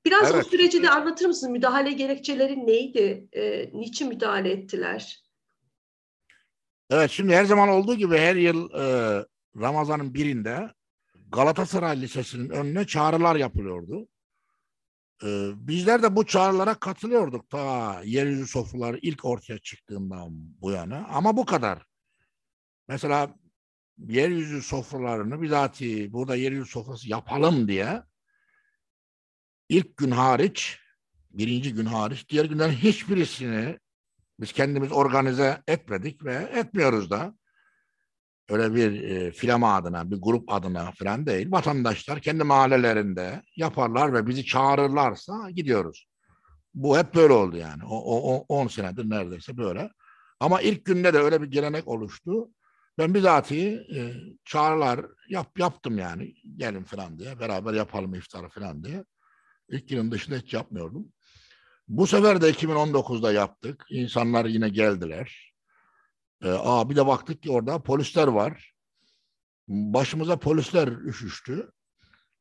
Biraz 0.06 0.32
evet. 0.32 0.46
o 0.46 0.50
süreci 0.50 0.84
de 0.84 0.90
anlatır 0.90 1.26
mısın? 1.26 1.52
Müdahale 1.52 1.92
gerekçeleri 1.92 2.68
neydi? 2.68 3.28
E, 3.34 3.70
niçin 3.74 4.08
müdahale 4.08 4.52
ettiler? 4.52 5.24
Evet 6.90 7.12
şimdi 7.12 7.36
her 7.36 7.46
zaman 7.46 7.70
olduğu 7.70 7.96
gibi 7.96 8.18
her 8.18 8.36
yıl 8.36 8.74
e, 8.74 9.26
Ramazan'ın 9.56 10.14
birinde 10.14 10.70
Galatasaray 11.32 12.02
Lisesi'nin 12.02 12.50
önüne 12.50 12.88
çağrılar 12.88 13.36
yapılıyordu. 13.36 14.08
Ee, 15.24 15.52
bizler 15.56 16.04
de 16.04 16.16
bu 16.16 16.26
çağrılara 16.26 16.74
katılıyorduk 16.74 17.50
ta 17.50 18.02
yeryüzü 18.04 18.48
sofraları 18.48 18.98
ilk 19.02 19.26
ortaya 19.26 19.60
çıktığından 19.60 20.30
bu 20.62 20.72
yana. 20.72 21.08
Ama 21.10 21.38
bu 21.38 21.46
kadar. 21.46 21.86
Mesela 22.88 23.36
yeryüzü 24.08 24.62
sofralarını 24.62 25.42
bizatihi 25.42 26.14
burada 26.14 26.36
yeryüzü 26.36 26.72
sofrası 26.72 27.10
yapalım 27.10 27.68
diye 27.68 28.04
ilk 29.70 29.98
gün 29.98 30.12
hariç, 30.12 30.80
birinci 31.32 31.74
gün 31.74 31.86
hariç, 31.86 32.30
diğer 32.30 32.46
günlerin 32.46 32.74
hiçbirisini 32.74 33.80
biz 34.40 34.54
kendimiz 34.54 34.92
organize 34.92 35.64
etmedik 35.68 36.26
ve 36.26 36.34
etmiyoruz 36.54 37.10
da 37.10 37.39
öyle 38.50 38.76
bir 38.76 39.04
e, 39.04 39.32
filama 39.32 39.76
adına, 39.76 40.12
bir 40.12 40.18
grup 40.22 40.54
adına 40.54 40.92
falan 40.92 41.26
değil. 41.26 41.52
Vatandaşlar 41.52 42.20
kendi 42.20 42.44
mahallelerinde 42.44 43.44
yaparlar 43.56 44.14
ve 44.14 44.28
bizi 44.28 44.46
çağırırlarsa 44.46 45.50
gidiyoruz. 45.50 46.08
Bu 46.74 46.98
hep 46.98 47.16
böyle 47.16 47.34
oldu 47.34 47.58
yani. 47.58 47.84
O 47.86 48.46
10 48.50 48.68
senedir 48.68 49.10
neredeyse 49.10 49.58
böyle. 49.58 49.90
Ama 50.40 50.62
ilk 50.62 50.86
günde 50.86 51.14
de 51.14 51.18
öyle 51.18 51.42
bir 51.42 51.48
gelenek 51.48 51.88
oluştu. 51.88 52.50
Ben 52.98 53.14
bizatihi 53.14 53.68
e, 53.96 54.14
çağrılar 54.46 55.06
yap, 55.30 55.60
yaptım 55.60 55.98
yani. 55.98 56.34
Gelin 56.56 56.84
falan 56.84 57.20
diye. 57.20 57.40
Beraber 57.40 57.74
yapalım 57.74 58.14
iftarı 58.14 58.50
falan 58.50 58.84
diye. 58.84 59.04
İlk 59.70 59.90
günün 59.90 60.12
dışında 60.12 60.36
hiç 60.36 60.54
yapmıyordum. 60.54 61.06
Bu 61.88 62.08
sefer 62.08 62.42
de 62.42 62.50
2019'da 62.50 63.32
yaptık. 63.32 63.86
İnsanlar 63.90 64.46
yine 64.46 64.70
geldiler. 64.70 65.49
E, 66.44 66.50
aa 66.50 66.90
bir 66.90 66.96
de 66.96 67.08
baktık 67.08 67.44
ki 67.44 67.52
orada 67.52 67.84
polisler 67.84 68.28
var. 68.28 68.74
Başımıza 69.68 70.40
polisler 70.40 70.88
üşüştü. 70.88 71.72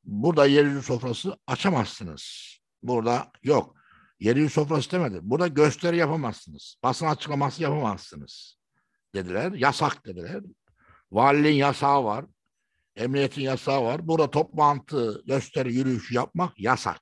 Burada 0.05 0.47
yeryüzü 0.47 0.83
sofrası 0.83 1.39
açamazsınız. 1.47 2.57
Burada 2.83 3.33
yok. 3.43 3.75
Yeryüzü 4.21 4.51
sofrası 4.51 4.91
demedi. 4.91 5.19
Burada 5.23 5.49
gösteri 5.49 5.97
yapamazsınız. 5.97 6.77
Basın 6.83 7.07
açıklaması 7.07 7.63
yapamazsınız. 7.63 8.59
Dediler. 9.15 9.53
Yasak 9.53 10.07
dediler. 10.07 10.43
Valiliğin 11.13 11.57
yasağı 11.57 12.05
var. 12.05 12.25
Emniyetin 12.97 13.43
yasağı 13.43 13.85
var. 13.85 14.09
Burada 14.09 14.31
toplantı, 14.31 15.23
gösteri, 15.27 15.75
yürüyüş 15.75 16.13
yapmak 16.13 16.61
yasak. 16.61 17.01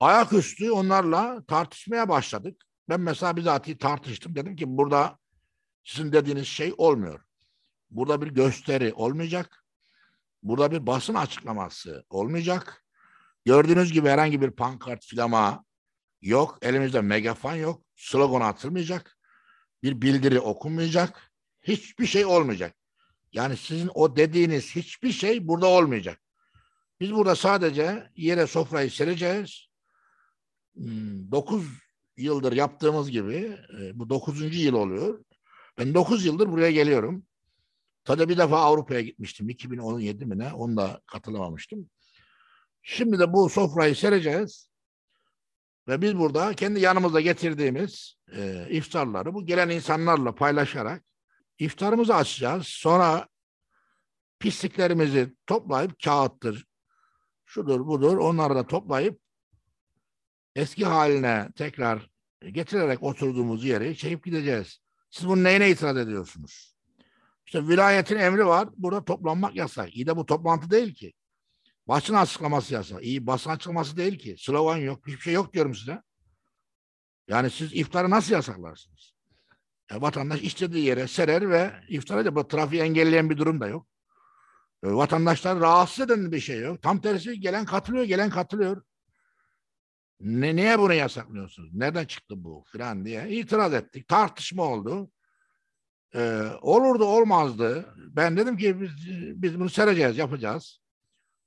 Ayaküstü 0.00 0.70
onlarla 0.70 1.44
tartışmaya 1.48 2.08
başladık. 2.08 2.62
Ben 2.88 3.00
mesela 3.00 3.36
bizatihi 3.36 3.78
tartıştım. 3.78 4.36
Dedim 4.36 4.56
ki 4.56 4.64
burada 4.66 5.18
sizin 5.84 6.12
dediğiniz 6.12 6.46
şey 6.46 6.74
olmuyor. 6.78 7.20
Burada 7.90 8.22
bir 8.22 8.28
gösteri 8.28 8.92
olmayacak. 8.94 9.64
Burada 10.42 10.72
bir 10.72 10.86
basın 10.86 11.14
açıklaması 11.14 12.04
olmayacak. 12.10 12.84
Gördüğünüz 13.44 13.92
gibi 13.92 14.08
herhangi 14.08 14.40
bir 14.40 14.50
pankart, 14.50 15.04
filama 15.04 15.64
yok. 16.22 16.58
Elimizde 16.62 17.00
megafon 17.00 17.54
yok. 17.54 17.82
Slogan 17.94 18.40
atılmayacak. 18.40 19.18
Bir 19.82 20.02
bildiri 20.02 20.40
okunmayacak. 20.40 21.30
Hiçbir 21.62 22.06
şey 22.06 22.24
olmayacak. 22.24 22.76
Yani 23.32 23.56
sizin 23.56 23.90
o 23.94 24.16
dediğiniz 24.16 24.76
hiçbir 24.76 25.12
şey 25.12 25.48
burada 25.48 25.66
olmayacak. 25.66 26.20
Biz 27.00 27.12
burada 27.12 27.36
sadece 27.36 28.10
yere 28.16 28.46
sofrayı 28.46 28.90
sereceğiz. 28.90 29.66
Hmm, 30.74 31.30
dokuz 31.32 31.64
yıldır 32.16 32.52
yaptığımız 32.52 33.10
gibi 33.10 33.58
e, 33.80 33.98
bu 33.98 34.08
dokuzuncu 34.08 34.58
yıl 34.58 34.74
oluyor. 34.74 35.24
Ben 35.78 35.94
9 35.94 36.24
yıldır 36.24 36.48
buraya 36.48 36.70
geliyorum. 36.70 37.26
Tabii 38.04 38.28
bir 38.28 38.38
defa 38.38 38.60
Avrupa'ya 38.60 39.00
gitmiştim. 39.00 39.48
2017 39.48 40.26
mi 40.26 40.38
ne? 40.38 40.52
Onda 40.52 41.00
katılamamıştım. 41.06 41.90
Şimdi 42.82 43.18
de 43.18 43.32
bu 43.32 43.48
sofrayı 43.48 43.96
sereceğiz. 43.96 44.68
Ve 45.88 46.02
biz 46.02 46.18
burada 46.18 46.54
kendi 46.54 46.80
yanımızda 46.80 47.20
getirdiğimiz 47.20 48.16
e, 48.36 48.66
iftarları 48.70 49.34
bu 49.34 49.46
gelen 49.46 49.68
insanlarla 49.68 50.34
paylaşarak 50.34 51.04
iftarımızı 51.58 52.14
açacağız. 52.14 52.66
Sonra 52.66 53.28
pisliklerimizi 54.38 55.34
toplayıp 55.46 56.02
kağıttır, 56.04 56.66
şudur 57.44 57.86
budur 57.86 58.16
onları 58.16 58.54
da 58.54 58.66
toplayıp 58.66 59.20
eski 60.54 60.84
haline 60.84 61.48
tekrar 61.56 62.10
getirerek 62.52 63.02
oturduğumuz 63.02 63.64
yere 63.64 63.94
çekip 63.94 64.24
gideceğiz. 64.24 64.83
Siz 65.14 65.28
bunun 65.28 65.44
neyine 65.44 65.70
itiraz 65.70 65.96
ediyorsunuz? 65.96 66.76
İşte 67.46 67.68
vilayetin 67.68 68.16
emri 68.16 68.46
var. 68.46 68.68
Burada 68.76 69.04
toplanmak 69.04 69.56
yasak. 69.56 69.96
İyi 69.96 70.06
de 70.06 70.16
bu 70.16 70.26
toplantı 70.26 70.70
değil 70.70 70.94
ki. 70.94 71.12
Basın 71.88 72.14
açıklaması 72.14 72.74
yasak. 72.74 73.04
İyi 73.04 73.26
basın 73.26 73.50
açıklaması 73.50 73.96
değil 73.96 74.18
ki. 74.18 74.36
Slogan 74.38 74.76
yok. 74.76 75.06
Hiçbir 75.06 75.20
şey 75.20 75.34
yok 75.34 75.52
diyorum 75.52 75.74
size. 75.74 76.02
Yani 77.28 77.50
siz 77.50 77.72
iftarı 77.72 78.10
nasıl 78.10 78.32
yasaklarsınız? 78.32 79.12
E, 79.90 80.00
vatandaş 80.00 80.42
istediği 80.42 80.84
yere 80.84 81.08
serer 81.08 81.50
ve 81.50 81.74
iftar 81.88 82.18
eder. 82.18 82.34
Bu 82.34 82.48
trafiği 82.48 82.82
engelleyen 82.82 83.30
bir 83.30 83.36
durum 83.36 83.60
da 83.60 83.66
yok. 83.66 83.86
E, 84.84 84.88
vatandaşlar 84.88 85.60
rahatsız 85.60 86.04
eden 86.04 86.32
bir 86.32 86.40
şey 86.40 86.60
yok. 86.60 86.82
Tam 86.82 87.00
tersi 87.00 87.40
gelen 87.40 87.64
katılıyor, 87.64 88.04
gelen 88.04 88.30
katılıyor. 88.30 88.82
Ne, 90.20 90.56
niye 90.56 90.78
bunu 90.78 90.94
yasaklıyorsunuz? 90.94 91.74
Nereden 91.74 92.04
çıktı 92.04 92.44
bu 92.44 92.64
filan 92.72 93.04
diye 93.04 93.28
itiraz 93.28 93.74
ettik. 93.74 94.08
Tartışma 94.08 94.62
oldu. 94.62 95.10
Ee, 96.14 96.42
olurdu 96.62 97.04
olmazdı. 97.04 97.94
Ben 97.96 98.36
dedim 98.36 98.56
ki 98.56 98.80
biz, 98.80 98.90
biz 99.42 99.60
bunu 99.60 99.70
sereceğiz, 99.70 100.18
yapacağız. 100.18 100.80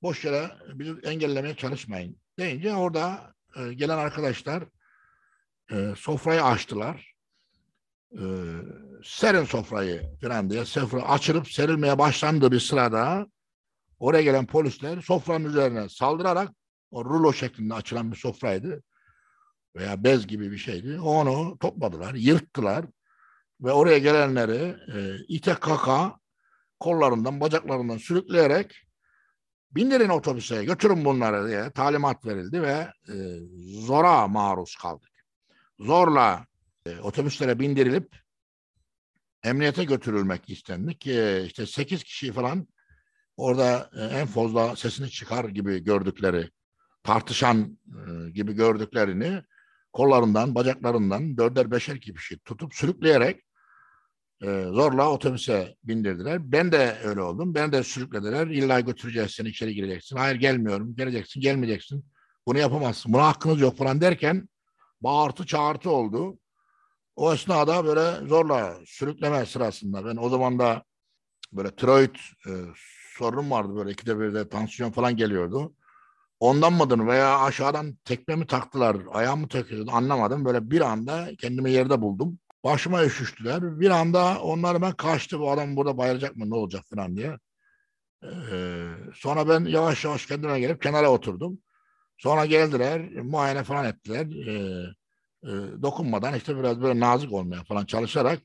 Boş 0.01 0.25
yere 0.25 0.51
bizi 0.73 0.91
engellemeye 1.03 1.55
çalışmayın 1.55 2.17
deyince 2.39 2.75
orada 2.75 3.33
e, 3.55 3.73
gelen 3.73 3.97
arkadaşlar 3.97 4.63
e, 5.71 5.93
sofrayı 5.97 6.43
açtılar. 6.43 7.13
E, 8.11 8.23
serin 9.03 9.43
sofrayı 9.43 10.17
falan 10.21 10.49
diye 10.49 10.65
sofra 10.65 11.09
açılıp 11.09 11.51
serilmeye 11.51 11.97
başlandığı 11.97 12.51
bir 12.51 12.59
sırada 12.59 13.27
oraya 13.99 14.23
gelen 14.23 14.45
polisler 14.45 15.01
sofranın 15.01 15.45
üzerine 15.45 15.89
saldırarak 15.89 16.49
o 16.91 17.05
rulo 17.05 17.33
şeklinde 17.33 17.73
açılan 17.73 18.11
bir 18.11 18.17
sofraydı 18.17 18.83
veya 19.75 20.03
bez 20.03 20.27
gibi 20.27 20.51
bir 20.51 20.57
şeydi. 20.57 20.99
Onu 20.99 21.57
topladılar, 21.59 22.13
yırttılar 22.13 22.85
ve 23.61 23.71
oraya 23.71 23.97
gelenleri 23.97 24.75
e, 24.95 25.17
ite 25.27 25.53
kaka 25.53 26.19
kollarından, 26.79 27.39
bacaklarından 27.39 27.97
sürükleyerek 27.97 28.75
bindirin 29.71 30.09
otobüse, 30.09 30.65
götürün 30.65 31.05
bunları 31.05 31.47
diye 31.47 31.71
talimat 31.71 32.25
verildi 32.25 32.61
ve 32.61 32.91
e, 33.09 33.15
zora 33.81 34.27
maruz 34.27 34.75
kaldık. 34.75 35.09
Zorla 35.79 36.45
e, 36.85 36.99
otobüslere 36.99 37.59
bindirilip 37.59 38.15
emniyete 39.43 39.83
götürülmek 39.83 40.49
istendi 40.49 40.97
ki 40.97 41.43
işte 41.47 41.65
sekiz 41.65 42.03
kişi 42.03 42.31
falan 42.31 42.67
orada 43.37 43.89
e, 43.97 44.01
en 44.19 44.27
fazla 44.27 44.75
sesini 44.75 45.09
çıkar 45.09 45.45
gibi 45.45 45.83
gördükleri, 45.83 46.49
tartışan 47.07 47.79
e, 47.87 48.29
gibi 48.29 48.53
gördüklerini 48.53 49.41
kollarından, 49.93 50.55
bacaklarından 50.55 51.37
dörder 51.37 51.71
beşer 51.71 52.01
kişi 52.01 52.39
tutup 52.39 52.73
sürükleyerek 52.73 53.43
e, 54.41 54.63
zorla 54.63 55.11
otobüse 55.11 55.75
bindirdiler. 55.83 56.51
Ben 56.51 56.71
de 56.71 56.97
öyle 57.03 57.21
oldum. 57.21 57.55
Ben 57.55 57.71
de 57.71 57.83
sürüklediler. 57.83 58.47
İlla 58.47 58.79
götüreceğiz 58.79 59.31
seni 59.31 59.47
içeri 59.47 59.73
gireceksin. 59.73 60.17
Hayır 60.17 60.35
gelmiyorum. 60.35 60.95
Geleceksin, 60.95 61.41
gelmeyeceksin. 61.41 62.05
Bunu 62.47 62.57
yapamazsın. 62.57 63.13
Buna 63.13 63.27
hakkınız 63.27 63.61
yok 63.61 63.77
falan 63.77 64.01
derken 64.01 64.49
bağırtı 65.01 65.45
çağırtı 65.45 65.89
oldu. 65.89 66.39
O 67.15 67.33
esnada 67.33 67.85
böyle 67.85 68.27
zorla 68.27 68.77
sürükleme 68.85 69.45
sırasında 69.45 70.05
ben 70.05 70.17
o 70.17 70.29
zaman 70.29 70.59
da 70.59 70.83
böyle 71.53 71.75
tiroid 71.75 72.15
e, 72.47 72.51
sorunum 73.17 73.51
vardı 73.51 73.75
böyle 73.75 73.91
ikide 73.91 74.19
bir 74.19 74.33
de 74.33 74.49
tansiyon 74.49 74.91
falan 74.91 75.15
geliyordu. 75.17 75.73
Ondan 76.39 76.73
mıdır 76.73 77.07
veya 77.07 77.39
aşağıdan 77.39 77.95
tekme 78.05 78.35
mi 78.35 78.47
taktılar, 78.47 78.97
ayağım 79.11 79.39
mı 79.39 79.47
takıyordu 79.47 79.91
anlamadım. 79.93 80.45
Böyle 80.45 80.71
bir 80.71 80.81
anda 80.81 81.29
kendimi 81.39 81.71
yerde 81.71 82.01
buldum. 82.01 82.39
Başıma 82.63 83.05
üşüştüler. 83.05 83.79
Bir 83.79 83.89
anda 83.89 84.41
onlar 84.41 84.81
ben 84.81 84.93
kaçtı 84.93 85.39
bu 85.39 85.51
adam 85.51 85.75
burada 85.75 85.97
bayılacak 85.97 86.35
mı 86.35 86.49
ne 86.49 86.55
olacak 86.55 86.83
falan 86.89 87.15
diye. 87.15 87.37
Ee, 88.23 88.89
sonra 89.15 89.49
ben 89.49 89.65
yavaş 89.65 90.05
yavaş 90.05 90.25
kendime 90.25 90.59
gelip 90.59 90.81
kenara 90.81 91.11
oturdum. 91.11 91.59
Sonra 92.17 92.45
geldiler, 92.45 93.01
muayene 93.23 93.63
falan 93.63 93.85
ettiler. 93.85 94.25
Ee, 94.47 94.85
e, 95.43 95.51
dokunmadan 95.81 96.35
işte 96.35 96.57
biraz 96.57 96.81
böyle 96.81 96.99
nazik 96.99 97.33
olmaya 97.33 97.63
falan 97.63 97.85
çalışarak 97.85 98.39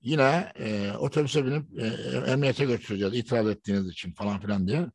yine 0.00 0.52
e, 0.58 0.92
otobüse 0.92 1.46
binip 1.46 1.80
e, 1.80 1.86
emniyete 2.32 2.64
götüreceğiz 2.64 3.14
itiraz 3.14 3.48
ettiğiniz 3.48 3.88
için 3.88 4.12
falan 4.12 4.40
filan 4.40 4.68
diye. 4.68 4.86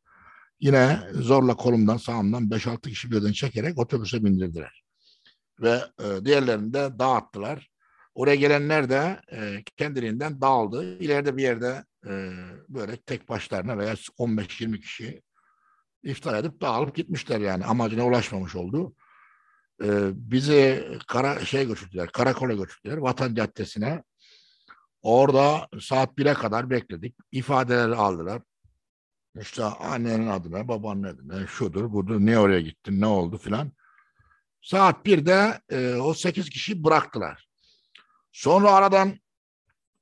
Yine 0.60 1.00
zorla 1.12 1.56
kolumdan 1.56 1.96
sağımdan 1.96 2.50
5-6 2.50 2.80
kişi 2.88 3.10
birden 3.10 3.32
çekerek 3.32 3.78
otobüse 3.78 4.24
bindirdiler. 4.24 4.84
Ve 5.60 5.80
e, 6.00 6.24
diğerlerini 6.24 6.74
de 6.74 6.98
dağıttılar. 6.98 7.70
Oraya 8.14 8.34
gelenler 8.34 8.90
de 8.90 9.20
e, 9.32 9.62
kendiliğinden 9.76 10.40
dağıldı. 10.40 10.98
İleride 10.98 11.36
bir 11.36 11.42
yerde 11.42 11.84
e, 12.06 12.30
böyle 12.68 12.96
tek 12.96 13.28
başlarına 13.28 13.78
veya 13.78 13.92
15-20 13.92 14.80
kişi 14.80 15.22
iftar 16.02 16.38
edip 16.38 16.60
dağılıp 16.60 16.94
gitmişler 16.94 17.40
yani. 17.40 17.64
Amacına 17.64 18.06
ulaşmamış 18.06 18.56
oldu. 18.56 18.94
E, 19.82 19.88
bizi 20.14 20.88
kara 21.08 21.44
şey 21.44 21.66
götürdüler, 21.66 22.08
karakola 22.08 22.54
götürdüler, 22.54 22.96
Vatan 22.96 23.34
Caddesi'ne. 23.34 24.02
Orada 25.02 25.68
saat 25.80 26.18
1'e 26.18 26.34
kadar 26.34 26.70
bekledik. 26.70 27.16
İfadeleri 27.32 27.94
aldılar. 27.94 28.42
İşte 29.40 29.64
annenin 29.64 30.26
adına, 30.26 30.68
babanın 30.68 31.02
adına, 31.02 31.46
şudur, 31.46 31.92
budur, 31.92 32.20
ne 32.20 32.38
oraya 32.38 32.60
gittin, 32.60 33.00
ne 33.00 33.06
oldu 33.06 33.38
filan. 33.38 33.72
Saat 34.62 35.06
1'de 35.06 35.60
e, 35.70 35.94
o 35.94 36.14
8 36.14 36.50
kişi 36.50 36.84
bıraktılar. 36.84 37.48
Sonra 38.32 38.72
aradan 38.72 39.18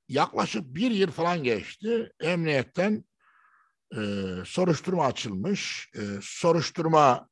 yaklaşık 0.08 0.74
bir 0.74 0.90
yıl 0.90 1.10
falan 1.10 1.42
geçti. 1.42 2.12
Emniyetten 2.20 3.04
e, 3.96 4.00
soruşturma 4.44 5.06
açılmış. 5.06 5.90
E, 5.94 6.00
soruşturma 6.22 7.28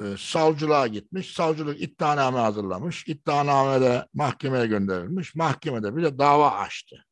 e, 0.00 0.04
savcılığa 0.18 0.86
gitmiş. 0.86 1.34
Savcılık 1.34 1.82
iddianame 1.82 2.38
hazırlamış. 2.38 3.08
İddianame 3.08 4.06
mahkemeye 4.14 4.66
gönderilmiş. 4.66 5.34
Mahkemede 5.34 5.96
bir 5.96 6.02
de 6.02 6.18
dava 6.18 6.50
açtı. 6.50 7.06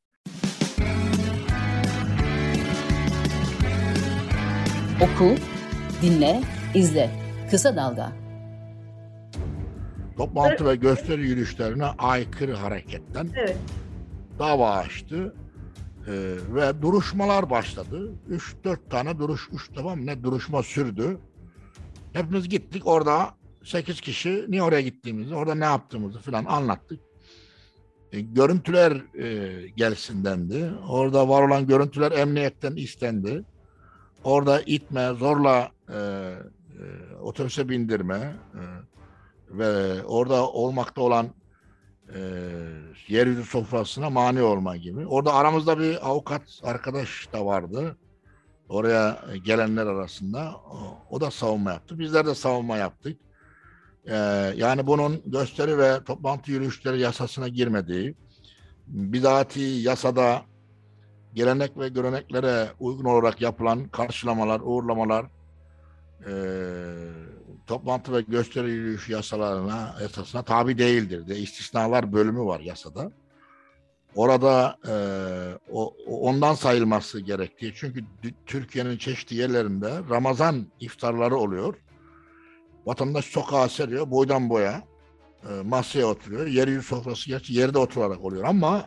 Oku, 5.01 5.35
dinle, 6.03 6.41
izle. 6.75 7.11
Kısa 7.51 7.77
Dalga. 7.77 8.13
Toplantı 10.17 10.67
ve 10.67 10.77
gösteri 10.77 11.23
yürüyüşlerine 11.23 11.85
aykırı 11.85 12.55
hareketten 12.55 13.29
Evet. 13.37 13.57
dava 14.39 14.71
açtı. 14.71 15.35
Ee, 16.07 16.13
ve 16.55 16.83
duruşmalar 16.83 17.51
başladı. 17.51 18.13
3-4 18.31 18.79
tane 18.91 19.19
duruş, 19.19 19.49
3 19.53 19.71
tamam 19.75 20.07
ne 20.07 20.23
duruşma 20.23 20.63
sürdü. 20.63 21.19
Hepimiz 22.13 22.49
gittik 22.49 22.87
orada 22.87 23.31
8 23.65 24.01
kişi 24.01 24.47
niye 24.49 24.63
oraya 24.63 24.81
gittiğimizi, 24.81 25.35
orada 25.35 25.55
ne 25.55 25.65
yaptığımızı 25.65 26.19
falan 26.19 26.45
anlattık. 26.45 27.01
E, 28.13 28.21
görüntüler 28.21 28.93
e, 29.19 29.69
gelsin 29.69 30.25
dendi. 30.25 30.71
Orada 30.89 31.29
var 31.29 31.43
olan 31.43 31.67
görüntüler 31.67 32.13
emniyetten 32.13 32.77
istendi. 32.77 33.45
Orada 34.25 34.61
itme, 34.61 35.13
zorla 35.13 35.71
e, 35.89 35.95
e, 35.95 37.15
otobüse 37.23 37.69
bindirme 37.69 38.35
e, 38.55 38.63
ve 39.51 40.03
orada 40.05 40.49
olmakta 40.49 41.03
olan 41.03 41.29
e, 42.15 42.21
yeryüzü 43.09 43.45
sofrasına 43.45 44.11
mani 44.11 44.43
olma 44.43 44.77
gibi. 44.77 45.07
Orada 45.07 45.35
aramızda 45.35 45.79
bir 45.79 46.09
avukat 46.09 46.43
arkadaş 46.63 47.29
da 47.33 47.47
vardı. 47.47 47.97
Oraya 48.69 49.25
gelenler 49.45 49.87
arasında. 49.87 50.57
O, 51.11 51.21
da 51.21 51.31
savunma 51.31 51.73
yaptı. 51.73 51.99
Bizler 51.99 52.27
de 52.27 52.35
savunma 52.35 52.77
yaptık. 52.77 53.19
E, 54.07 54.17
yani 54.57 54.87
bunun 54.87 55.23
gösteri 55.27 55.79
ve 55.79 56.05
toplantı 56.05 56.51
yürüyüşleri 56.51 57.01
yasasına 57.01 57.49
girmediği, 57.49 58.15
bizatihi 58.87 59.83
yasada 59.83 60.43
gelenek 61.35 61.79
ve 61.79 61.89
göreneklere 61.89 62.69
uygun 62.81 63.05
olarak 63.05 63.41
yapılan 63.41 63.85
karşılamalar, 63.85 64.61
uğurlamalar, 64.65 65.27
e, 66.27 66.33
toplantı 67.67 68.13
ve 68.13 68.21
gösteri 68.21 68.71
yürüyüş 68.71 69.09
yasalarına 69.09 69.95
esasına 70.01 70.43
tabi 70.43 70.79
değildir 70.79 71.29
de 71.29 71.39
istisnalar 71.39 72.13
bölümü 72.13 72.45
var 72.45 72.61
yasada. 72.61 73.13
Orada 74.15 74.77
e, 74.89 74.95
o, 75.73 75.95
ondan 76.07 76.55
sayılması 76.55 77.21
gerektiği 77.21 77.73
çünkü 77.77 78.05
Türkiye'nin 78.47 78.97
çeşitli 78.97 79.37
yerlerinde 79.37 79.91
Ramazan 80.11 80.67
iftarları 80.81 81.37
oluyor. 81.37 81.75
Vatandaş 82.87 83.25
sokağa 83.25 83.69
seriyor 83.69 84.11
boydan 84.11 84.51
boya. 84.51 84.83
E, 85.51 85.63
masaya 85.63 86.07
oturuyor. 86.07 86.47
Yeryüzü 86.47 86.83
sofrası 86.83 87.29
gerçi 87.29 87.55
yerde 87.55 87.79
oturarak 87.79 88.25
oluyor 88.25 88.45
ama 88.45 88.87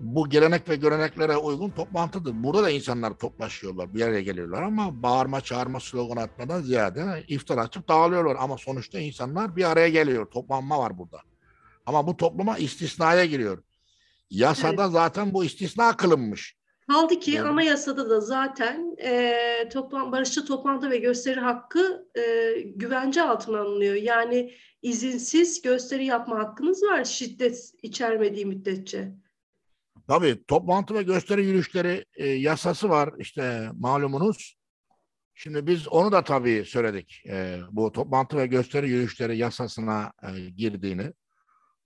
bu 0.00 0.28
gelenek 0.28 0.68
ve 0.68 0.76
göreneklere 0.76 1.36
uygun 1.36 1.70
toplantıdır. 1.70 2.32
Burada 2.34 2.62
da 2.62 2.70
insanlar 2.70 3.18
toplaşıyorlar, 3.18 3.94
bir 3.94 4.02
araya 4.02 4.20
geliyorlar 4.20 4.62
ama 4.62 5.02
bağırma, 5.02 5.40
çağırma, 5.40 5.80
slogan 5.80 6.16
atmadan 6.16 6.62
ziyade 6.62 7.24
iftar 7.28 7.58
açıp 7.58 7.88
dağılıyorlar. 7.88 8.36
Ama 8.40 8.58
sonuçta 8.58 8.98
insanlar 8.98 9.56
bir 9.56 9.70
araya 9.70 9.88
geliyor, 9.88 10.26
toplanma 10.26 10.78
var 10.78 10.98
burada. 10.98 11.18
Ama 11.86 12.06
bu 12.06 12.16
topluma 12.16 12.58
istisnaya 12.58 13.24
giriyor. 13.24 13.62
Yasada 14.30 14.82
evet. 14.82 14.92
zaten 14.92 15.34
bu 15.34 15.44
istisna 15.44 15.96
kılınmış. 15.96 16.56
Kaldı 16.88 17.20
ki 17.20 17.36
evet. 17.36 17.46
anayasada 17.46 18.10
da 18.10 18.20
zaten 18.20 18.96
e, 18.98 19.68
toplam, 19.72 20.12
barışçı 20.12 20.44
toplantı 20.44 20.90
ve 20.90 20.98
gösteri 20.98 21.40
hakkı 21.40 22.08
e, 22.18 22.52
güvence 22.60 23.22
altına 23.22 23.60
alınıyor. 23.60 23.94
Yani 23.94 24.52
izinsiz 24.82 25.62
gösteri 25.62 26.04
yapma 26.04 26.38
hakkınız 26.38 26.82
var 26.82 27.04
şiddet 27.04 27.72
içermediği 27.82 28.46
müddetçe. 28.46 29.12
Tabii 30.08 30.44
toplantı 30.44 30.94
ve 30.94 31.02
gösteri 31.02 31.46
yürüyüşleri 31.46 32.04
e, 32.16 32.26
yasası 32.28 32.88
var 32.88 33.14
işte 33.18 33.70
malumunuz. 33.74 34.56
Şimdi 35.34 35.66
biz 35.66 35.88
onu 35.88 36.12
da 36.12 36.24
tabii 36.24 36.64
söyledik. 36.66 37.22
E, 37.28 37.60
bu 37.70 37.92
toplantı 37.92 38.36
ve 38.36 38.46
gösteri 38.46 38.88
yürüyüşleri 38.88 39.38
yasasına 39.38 40.12
e, 40.22 40.50
girdiğini, 40.50 41.12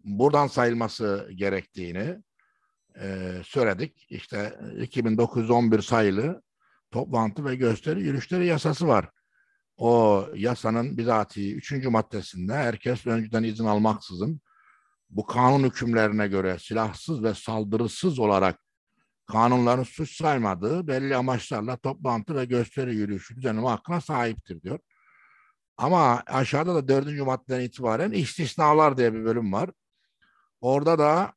buradan 0.04 0.46
sayılması 0.46 1.30
gerektiğini 1.35 2.16
e, 3.00 3.35
söyledik. 3.44 4.06
İşte 4.11 4.59
2911 4.80 5.80
sayılı 5.83 6.42
toplantı 6.90 7.44
ve 7.44 7.56
gösteri 7.56 8.02
yürüyüşleri 8.02 8.46
yasası 8.46 8.88
var. 8.88 9.11
O 9.76 10.26
yasanın 10.35 10.96
bizatihi 10.96 11.54
üçüncü 11.54 11.88
maddesinde 11.88 12.54
herkes 12.54 13.06
önceden 13.06 13.42
izin 13.42 13.64
almaksızın 13.64 14.40
bu 15.11 15.27
kanun 15.27 15.64
hükümlerine 15.64 16.29
göre 16.29 16.59
silahsız 16.59 17.23
ve 17.23 17.35
saldırısız 17.35 18.18
olarak 18.18 18.61
kanunların 19.27 19.83
suç 19.83 20.16
saymadığı 20.16 20.87
belli 20.88 21.16
amaçlarla 21.16 21.77
toplantı 21.77 22.35
ve 22.35 22.44
gösteri 22.44 22.94
yürüyüşü 22.96 23.37
düzenleme 23.37 23.68
hakkına 23.68 24.01
sahiptir 24.01 24.62
diyor. 24.62 24.79
Ama 25.77 26.23
aşağıda 26.27 26.75
da 26.75 26.88
dördüncü 26.88 27.23
maddeden 27.23 27.61
itibaren 27.61 28.11
istisnalar 28.11 28.96
diye 28.96 29.14
bir 29.14 29.25
bölüm 29.25 29.53
var. 29.53 29.70
Orada 30.61 30.99
da 30.99 31.33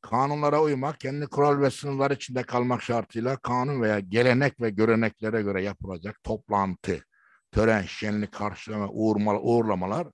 kanunlara 0.00 0.62
uymak, 0.62 1.00
kendi 1.00 1.26
kural 1.26 1.60
ve 1.60 1.70
sınırlar 1.70 2.10
içinde 2.10 2.42
kalmak 2.42 2.82
şartıyla 2.82 3.36
kanun 3.36 3.82
veya 3.82 4.00
gelenek 4.00 4.60
ve 4.60 4.70
göreneklere 4.70 5.42
göre 5.42 5.62
yapılacak 5.62 6.22
toplantı, 6.22 7.04
tören, 7.52 7.82
şenlik, 7.82 8.32
karşılama, 8.32 8.88
uğurma, 8.88 9.40
uğurlamalar 9.40 10.08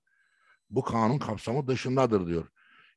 bu 0.69 0.83
kanun 0.83 1.19
kapsamı 1.19 1.67
dışındadır 1.67 2.27
diyor. 2.27 2.47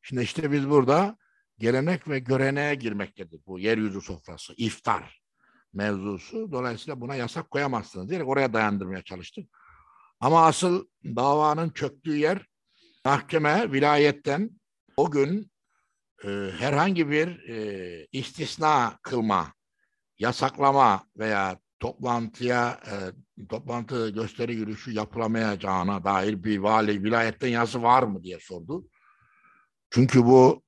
Şimdi 0.03 0.23
işte 0.23 0.53
biz 0.53 0.71
burada 0.71 1.17
gelenek 1.59 2.09
ve 2.09 2.19
göreneğe 2.19 2.75
girmektedir 2.75 3.41
bu 3.47 3.59
yeryüzü 3.59 4.01
sofrası, 4.01 4.55
iftar 4.57 5.23
mevzusu. 5.73 6.53
Dolayısıyla 6.53 7.01
buna 7.01 7.15
yasak 7.15 7.51
koyamazsınız 7.51 8.09
diyerek 8.09 8.29
oraya 8.29 8.53
dayandırmaya 8.53 9.03
çalıştık. 9.03 9.49
Ama 10.21 10.47
asıl 10.47 10.87
davanın 11.05 11.71
çöktüğü 11.71 12.17
yer 12.17 12.47
mahkeme 13.05 13.73
vilayetten 13.73 14.51
o 14.97 15.11
gün 15.11 15.53
e, 16.25 16.29
herhangi 16.59 17.11
bir 17.11 17.49
e, 17.49 18.07
istisna 18.13 18.99
kılma, 19.03 19.53
yasaklama 20.19 21.07
veya 21.19 21.59
toplantıya 21.81 22.81
e, 22.87 22.95
toplantı 23.49 24.09
gösteri 24.09 24.55
yürüyüşü 24.55 24.93
yapılamayacağına 24.93 26.05
dair 26.05 26.45
bir 26.45 26.59
vali 26.59 27.05
vilayetten 27.05 27.49
yazı 27.49 27.83
var 27.83 28.03
mı 28.03 28.23
diye 28.23 28.39
sordu. 28.41 28.89
Çünkü 29.95 30.25
bu 30.25 30.63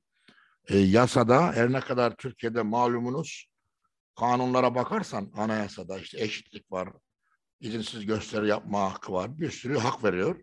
e, 0.68 0.78
yasada 0.78 1.52
her 1.52 1.72
ne 1.72 1.80
kadar 1.80 2.16
Türkiye'de 2.16 2.62
malumunuz 2.62 3.46
kanunlara 4.18 4.74
bakarsan 4.74 5.32
anayasada 5.36 5.98
işte 5.98 6.22
eşitlik 6.22 6.72
var, 6.72 6.88
izinsiz 7.60 8.06
gösteri 8.06 8.48
yapma 8.48 8.92
hakkı 8.92 9.12
var, 9.12 9.38
bir 9.38 9.50
sürü 9.50 9.78
hak 9.78 10.04
veriyor. 10.04 10.36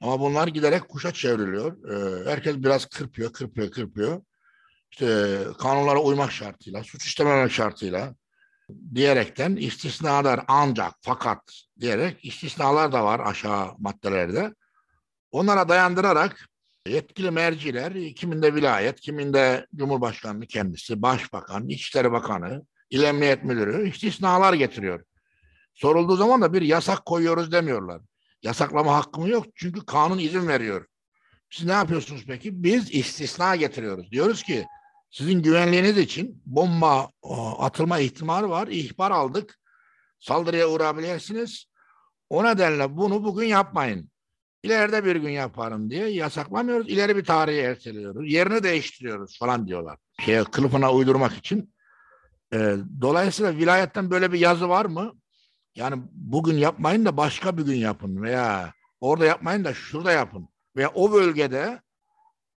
Ama 0.00 0.20
bunlar 0.20 0.48
giderek 0.48 0.88
kuşa 0.88 1.12
çevriliyor. 1.12 1.90
E, 1.90 2.30
herkes 2.30 2.56
biraz 2.56 2.86
kırpıyor, 2.86 3.32
kırpıyor, 3.32 3.70
kırpıyor. 3.70 4.22
İşte 4.90 5.38
kanunlara 5.58 5.98
uymak 5.98 6.32
şartıyla, 6.32 6.84
suç 6.84 7.06
işlememek 7.06 7.52
şartıyla 7.52 8.14
diyerekten 8.94 9.56
istisnalar 9.56 10.40
ancak 10.48 10.94
fakat 11.00 11.52
diyerek 11.80 12.24
istisnalar 12.24 12.92
da 12.92 13.04
var 13.04 13.20
aşağı 13.20 13.74
maddelerde. 13.78 14.54
Onlara 15.30 15.68
dayandırarak 15.68 16.48
Yetkili 16.86 17.30
merciler 17.30 18.14
kiminde 18.14 18.54
vilayet, 18.54 19.00
kiminde 19.00 19.66
Cumhurbaşkanlığı 19.74 20.46
kendisi, 20.46 21.02
Başbakan, 21.02 21.68
İçişleri 21.68 22.12
Bakanı, 22.12 22.66
İl 22.90 23.02
Emniyet 23.02 23.44
Müdürü 23.44 23.88
istisnalar 23.88 24.54
getiriyor. 24.54 25.04
Sorulduğu 25.74 26.16
zaman 26.16 26.42
da 26.42 26.52
bir 26.52 26.62
yasak 26.62 27.06
koyuyoruz 27.06 27.52
demiyorlar. 27.52 28.02
Yasaklama 28.42 28.94
hakkım 28.94 29.26
yok 29.26 29.46
çünkü 29.54 29.86
kanun 29.86 30.18
izin 30.18 30.48
veriyor. 30.48 30.86
Siz 31.50 31.66
ne 31.66 31.72
yapıyorsunuz 31.72 32.24
peki? 32.26 32.62
Biz 32.62 32.94
istisna 32.94 33.56
getiriyoruz. 33.56 34.10
Diyoruz 34.10 34.42
ki 34.42 34.66
sizin 35.10 35.42
güvenliğiniz 35.42 35.98
için 35.98 36.42
bomba 36.46 37.10
atılma 37.58 37.98
ihtimali 37.98 38.48
var. 38.48 38.68
İhbar 38.68 39.10
aldık. 39.10 39.58
Saldırıya 40.18 40.68
uğrayabilirsiniz. 40.68 41.64
O 42.28 42.44
nedenle 42.44 42.96
bunu 42.96 43.24
bugün 43.24 43.46
yapmayın. 43.46 44.11
İleride 44.62 45.04
bir 45.04 45.16
gün 45.16 45.30
yaparım 45.30 45.90
diye 45.90 46.08
yasaklamıyoruz. 46.08 46.88
İleri 46.88 47.16
bir 47.16 47.24
tarihi 47.24 47.58
erteliyoruz. 47.58 48.32
Yerini 48.32 48.62
değiştiriyoruz 48.62 49.38
falan 49.38 49.66
diyorlar. 49.66 49.98
Şey, 50.20 50.44
kılıfına 50.44 50.92
uydurmak 50.92 51.32
için. 51.32 51.74
E, 52.54 52.76
dolayısıyla 53.00 53.56
vilayetten 53.56 54.10
böyle 54.10 54.32
bir 54.32 54.38
yazı 54.38 54.68
var 54.68 54.84
mı? 54.84 55.12
Yani 55.74 56.02
bugün 56.12 56.54
yapmayın 56.54 57.04
da 57.04 57.16
başka 57.16 57.58
bir 57.58 57.62
gün 57.62 57.76
yapın 57.76 58.22
veya 58.22 58.72
orada 59.00 59.24
yapmayın 59.24 59.64
da 59.64 59.74
şurada 59.74 60.12
yapın. 60.12 60.48
Veya 60.76 60.90
o 60.94 61.12
bölgede 61.12 61.80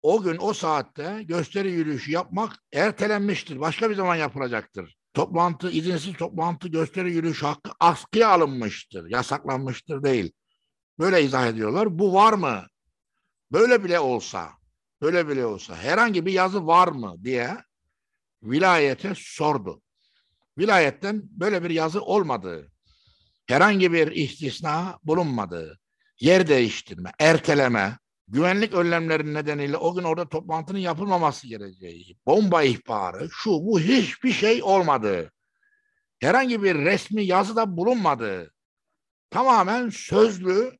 o 0.02 0.22
gün 0.22 0.36
o 0.40 0.52
saatte 0.52 1.22
gösteri 1.22 1.70
yürüyüşü 1.70 2.12
yapmak 2.12 2.52
ertelenmiştir. 2.72 3.60
Başka 3.60 3.90
bir 3.90 3.94
zaman 3.94 4.16
yapılacaktır. 4.16 4.96
Toplantı, 5.14 5.70
izinsiz 5.70 6.16
toplantı, 6.16 6.68
gösteri 6.68 7.12
yürüyüşü 7.12 7.46
hakkı 7.46 7.70
askıya 7.80 8.28
alınmıştır. 8.28 9.10
Yasaklanmıştır 9.10 10.02
değil. 10.02 10.32
Böyle 10.98 11.22
izah 11.22 11.46
ediyorlar. 11.46 11.98
Bu 11.98 12.14
var 12.14 12.32
mı? 12.32 12.66
Böyle 13.52 13.84
bile 13.84 14.00
olsa, 14.00 14.50
böyle 15.02 15.28
bile 15.28 15.46
olsa 15.46 15.76
herhangi 15.76 16.26
bir 16.26 16.32
yazı 16.32 16.66
var 16.66 16.88
mı 16.88 17.16
diye 17.24 17.56
vilayete 18.42 19.12
sordu. 19.16 19.82
Vilayetten 20.58 21.22
böyle 21.24 21.64
bir 21.64 21.70
yazı 21.70 22.00
olmadığı, 22.02 22.72
herhangi 23.46 23.92
bir 23.92 24.12
istisna 24.12 24.98
bulunmadığı, 25.04 25.78
yer 26.20 26.48
değiştirme, 26.48 27.12
erteleme, 27.18 27.98
güvenlik 28.28 28.74
önlemleri 28.74 29.34
nedeniyle 29.34 29.76
o 29.76 29.94
gün 29.94 30.02
orada 30.02 30.28
toplantının 30.28 30.78
yapılmaması 30.78 31.46
gerekeceği, 31.46 32.18
bomba 32.26 32.62
ihbarı, 32.62 33.28
şu 33.32 33.50
bu 33.50 33.80
hiçbir 33.80 34.32
şey 34.32 34.62
olmadı. 34.62 35.32
Herhangi 36.20 36.62
bir 36.62 36.74
resmi 36.74 37.24
yazı 37.24 37.56
da 37.56 37.76
bulunmadı. 37.76 38.52
Tamamen 39.30 39.88
sözlü 39.90 40.78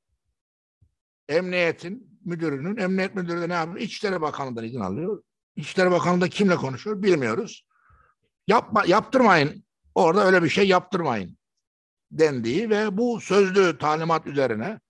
emniyetin 1.29 2.21
müdürünün, 2.25 2.77
emniyet 2.77 3.15
müdürü 3.15 3.41
de 3.41 3.49
ne 3.49 3.53
yapıyor? 3.53 3.81
İçişleri 3.81 4.21
Bakanlığı'ndan 4.21 4.65
izin 4.65 4.81
alıyor. 4.81 5.23
İçişleri 5.57 5.91
Bakanlığı 5.91 6.21
da 6.21 6.29
kimle 6.29 6.57
konuşuyor 6.57 7.03
bilmiyoruz. 7.03 7.67
Yapma, 8.49 8.85
yaptırmayın. 8.87 9.65
Orada 9.95 10.27
öyle 10.27 10.43
bir 10.43 10.49
şey 10.49 10.69
yaptırmayın 10.69 11.37
dendiği 12.11 12.71
ve 12.71 12.99
bu 12.99 13.21
sözlü 13.21 13.79
talimat 13.79 14.27
üzerine 14.27 14.81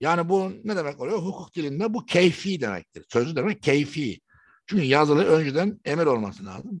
yani 0.00 0.28
bu 0.28 0.52
ne 0.64 0.76
demek 0.76 1.00
oluyor? 1.00 1.18
Hukuk 1.18 1.54
dilinde 1.54 1.94
bu 1.94 2.06
keyfi 2.06 2.60
demektir. 2.60 3.04
Sözlü 3.08 3.36
demek 3.36 3.62
keyfi. 3.62 4.20
Çünkü 4.66 4.84
yazılı 4.84 5.24
önceden 5.24 5.80
emir 5.84 6.06
olması 6.06 6.46
lazım. 6.46 6.80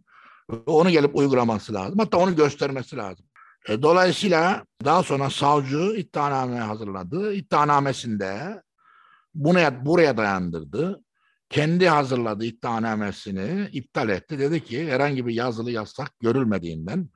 Onu 0.66 0.90
gelip 0.90 1.16
uygulaması 1.16 1.74
lazım. 1.74 1.98
Hatta 1.98 2.16
onu 2.18 2.36
göstermesi 2.36 2.96
lazım. 2.96 3.26
E, 3.68 3.82
dolayısıyla 3.82 4.64
daha 4.84 5.02
sonra 5.02 5.30
savcı 5.30 5.96
iddianame 5.96 6.58
hazırladı. 6.58 7.34
İddianamesinde 7.34 8.62
Buna, 9.34 9.86
buraya 9.86 10.16
dayandırdı. 10.16 11.04
Kendi 11.50 11.88
hazırladığı 11.88 12.44
iddianamesini 12.44 13.68
iptal 13.72 14.08
etti. 14.08 14.38
Dedi 14.38 14.64
ki 14.64 14.92
herhangi 14.92 15.26
bir 15.26 15.34
yazılı 15.34 15.70
yasak 15.70 16.20
görülmediğinden 16.20 17.08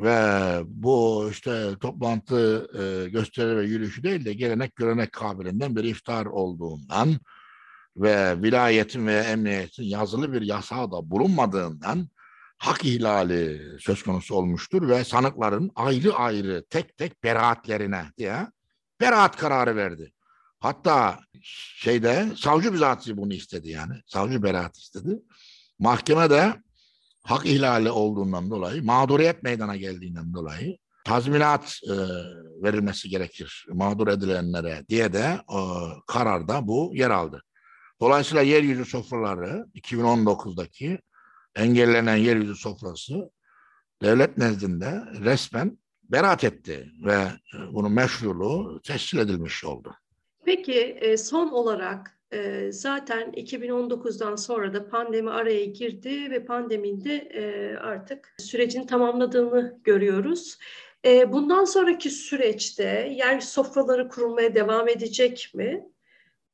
ve 0.00 0.60
bu 0.66 1.28
işte 1.30 1.74
toplantı 1.80 2.68
e, 2.78 3.08
gösteri 3.08 3.56
ve 3.56 3.66
yürüyüşü 3.66 4.02
değil 4.02 4.24
de 4.24 4.34
gelenek 4.34 4.76
görenek 4.76 5.12
kabilinden 5.12 5.76
bir 5.76 5.84
iftar 5.84 6.26
olduğundan 6.26 7.16
ve 7.96 8.42
vilayetin 8.42 9.06
veya 9.06 9.22
emniyetin 9.22 9.84
yazılı 9.84 10.32
bir 10.32 10.42
yasağı 10.42 10.92
da 10.92 11.10
bulunmadığından 11.10 12.08
hak 12.58 12.84
ihlali 12.84 13.62
söz 13.80 14.02
konusu 14.02 14.34
olmuştur 14.34 14.88
ve 14.88 15.04
sanıkların 15.04 15.70
ayrı 15.74 16.14
ayrı 16.14 16.64
tek 16.70 16.96
tek 16.96 17.24
beraatlerine 17.24 18.04
diye 18.18 18.46
beraat 19.00 19.36
kararı 19.36 19.76
verdi. 19.76 20.12
Hatta 20.66 21.20
şeyde 21.76 22.28
savcı 22.36 22.72
bizatihi 22.72 23.16
bunu 23.16 23.32
istedi 23.32 23.68
yani. 23.68 23.94
Savcı 24.06 24.42
beraat 24.42 24.76
istedi. 24.76 25.18
Mahkemede 25.78 26.62
hak 27.24 27.46
ihlali 27.46 27.90
olduğundan 27.90 28.50
dolayı, 28.50 28.84
mağduriyet 28.84 29.42
meydana 29.42 29.76
geldiğinden 29.76 30.34
dolayı 30.34 30.78
tazminat 31.04 31.80
e, 31.84 31.94
verilmesi 32.62 33.08
gerekir 33.08 33.66
mağdur 33.72 34.08
edilenlere 34.08 34.84
diye 34.88 35.12
de 35.12 35.40
e, 35.50 35.60
kararda 36.06 36.68
bu 36.68 36.90
yer 36.94 37.10
aldı. 37.10 37.42
Dolayısıyla 38.00 38.42
yeryüzü 38.42 38.84
sofraları 38.84 39.66
2019'daki 39.74 40.98
engellenen 41.56 42.16
yeryüzü 42.16 42.54
sofrası 42.54 43.30
devlet 44.02 44.38
nezdinde 44.38 45.04
resmen 45.24 45.78
beraat 46.02 46.44
etti 46.44 46.92
ve 47.04 47.32
bunun 47.72 47.92
meşruluğu 47.92 48.80
tescil 48.84 49.18
edilmiş 49.18 49.64
oldu. 49.64 49.96
Peki 50.46 50.80
e, 50.80 51.16
son 51.16 51.48
olarak 51.48 52.18
e, 52.32 52.72
zaten 52.72 53.30
2019'dan 53.30 54.36
sonra 54.36 54.74
da 54.74 54.88
pandemi 54.88 55.30
araya 55.30 55.64
girdi 55.64 56.30
ve 56.30 56.44
pandeminde 56.44 57.28
artık 57.82 58.34
sürecin 58.38 58.86
tamamladığını 58.86 59.80
görüyoruz. 59.84 60.58
Bundan 61.28 61.64
sonraki 61.64 62.10
süreçte 62.10 63.14
yer 63.16 63.40
sofraları 63.40 64.08
kurulmaya 64.08 64.54
devam 64.54 64.88
edecek 64.88 65.50
mi? 65.54 65.84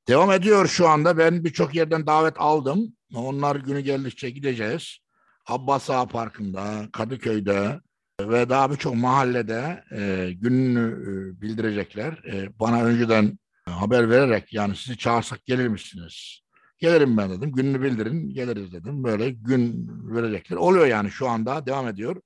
Devam 0.09 0.33
ediyor 0.33 0.67
şu 0.67 0.89
anda. 0.89 1.19
Ben 1.19 1.45
birçok 1.45 1.75
yerden 1.75 2.07
davet 2.07 2.35
aldım. 2.37 2.97
Onlar 3.15 3.57
günü 3.57 3.81
geldikçe 3.81 4.31
gideceğiz. 4.31 4.99
Abbas 5.47 5.91
Ağa 5.91 6.07
Parkı'nda, 6.07 6.89
Kadıköy'de 6.93 7.81
ve 8.21 8.49
daha 8.49 8.71
birçok 8.71 8.95
mahallede 8.95 9.85
e, 9.93 10.33
gününü 10.33 10.81
e, 10.81 11.41
bildirecekler. 11.41 12.13
E, 12.33 12.59
bana 12.61 12.85
önceden 12.85 13.39
haber 13.67 14.11
vererek 14.11 14.53
yani 14.53 14.77
sizi 14.77 14.99
çağırsak 14.99 15.47
gelir 15.47 15.69
misiniz? 15.69 16.43
Gelirim 16.79 17.17
ben 17.17 17.31
dedim. 17.31 17.53
Gününü 17.53 17.83
bildirin, 17.83 18.31
geliriz 18.31 18.73
dedim. 18.73 19.05
Böyle 19.05 19.31
gün 19.31 19.89
verecekler. 20.15 20.57
Oluyor 20.57 20.87
yani 20.87 21.11
şu 21.11 21.29
anda 21.29 21.67
devam 21.67 21.89
ediyor. 21.89 22.17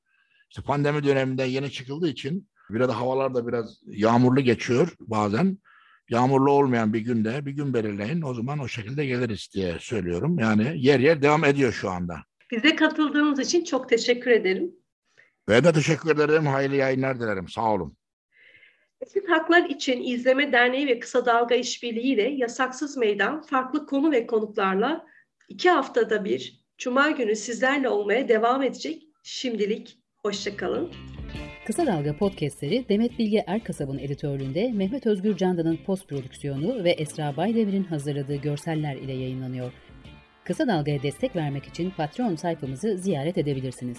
İşte 0.50 0.62
pandemi 0.62 1.04
döneminde 1.04 1.42
yeni 1.42 1.70
çıkıldığı 1.70 2.08
için 2.08 2.48
biraz 2.70 2.90
havalar 2.90 3.34
da 3.34 3.46
biraz 3.46 3.80
yağmurlu 3.86 4.40
geçiyor 4.40 4.94
bazen. 5.00 5.58
Yağmurlu 6.08 6.50
olmayan 6.50 6.92
bir 6.92 7.00
günde 7.00 7.46
bir 7.46 7.52
gün 7.52 7.74
belirleyin. 7.74 8.22
O 8.22 8.34
zaman 8.34 8.58
o 8.58 8.68
şekilde 8.68 9.06
geliriz 9.06 9.48
diye 9.54 9.76
söylüyorum. 9.80 10.38
Yani 10.38 10.72
yer 10.76 11.00
yer 11.00 11.22
devam 11.22 11.44
ediyor 11.44 11.72
şu 11.72 11.90
anda. 11.90 12.16
Bize 12.50 12.76
katıldığınız 12.76 13.40
için 13.40 13.64
çok 13.64 13.88
teşekkür 13.88 14.30
ederim. 14.30 14.70
Ben 15.48 15.64
de 15.64 15.72
teşekkür 15.72 16.10
ederim. 16.10 16.46
Hayırlı 16.46 16.76
yayınlar 16.76 17.20
dilerim. 17.20 17.48
Sağ 17.48 17.72
olun. 17.72 17.96
Eşit 19.00 19.28
Haklar 19.28 19.64
İçin 19.70 20.02
İzleme 20.02 20.52
Derneği 20.52 20.86
ve 20.86 20.98
Kısa 20.98 21.26
Dalga 21.26 21.54
İşbirliği 21.54 22.14
ile 22.14 22.22
Yasaksız 22.22 22.96
Meydan 22.96 23.42
farklı 23.42 23.86
konu 23.86 24.12
ve 24.12 24.26
konuklarla 24.26 25.06
iki 25.48 25.70
haftada 25.70 26.24
bir 26.24 26.60
Cuma 26.78 27.10
günü 27.10 27.36
sizlerle 27.36 27.88
olmaya 27.88 28.28
devam 28.28 28.62
edecek. 28.62 29.02
Şimdilik 29.22 29.98
hoşçakalın. 30.22 30.92
Kısa 31.66 31.86
Dalga 31.86 32.16
podcastleri 32.16 32.88
Demet 32.88 33.18
Bilge 33.18 33.44
Erkasab'ın 33.46 33.98
editörlüğünde 33.98 34.72
Mehmet 34.72 35.06
Özgür 35.06 35.36
Candan'ın 35.36 35.78
post 35.86 36.08
prodüksiyonu 36.08 36.84
ve 36.84 36.90
Esra 36.90 37.36
Baydemir'in 37.36 37.84
hazırladığı 37.84 38.36
görseller 38.36 38.96
ile 38.96 39.12
yayınlanıyor. 39.12 39.72
Kısa 40.44 40.66
Dalga'ya 40.66 41.02
destek 41.02 41.36
vermek 41.36 41.64
için 41.64 41.90
Patreon 41.90 42.36
sayfamızı 42.36 42.98
ziyaret 42.98 43.38
edebilirsiniz. 43.38 43.98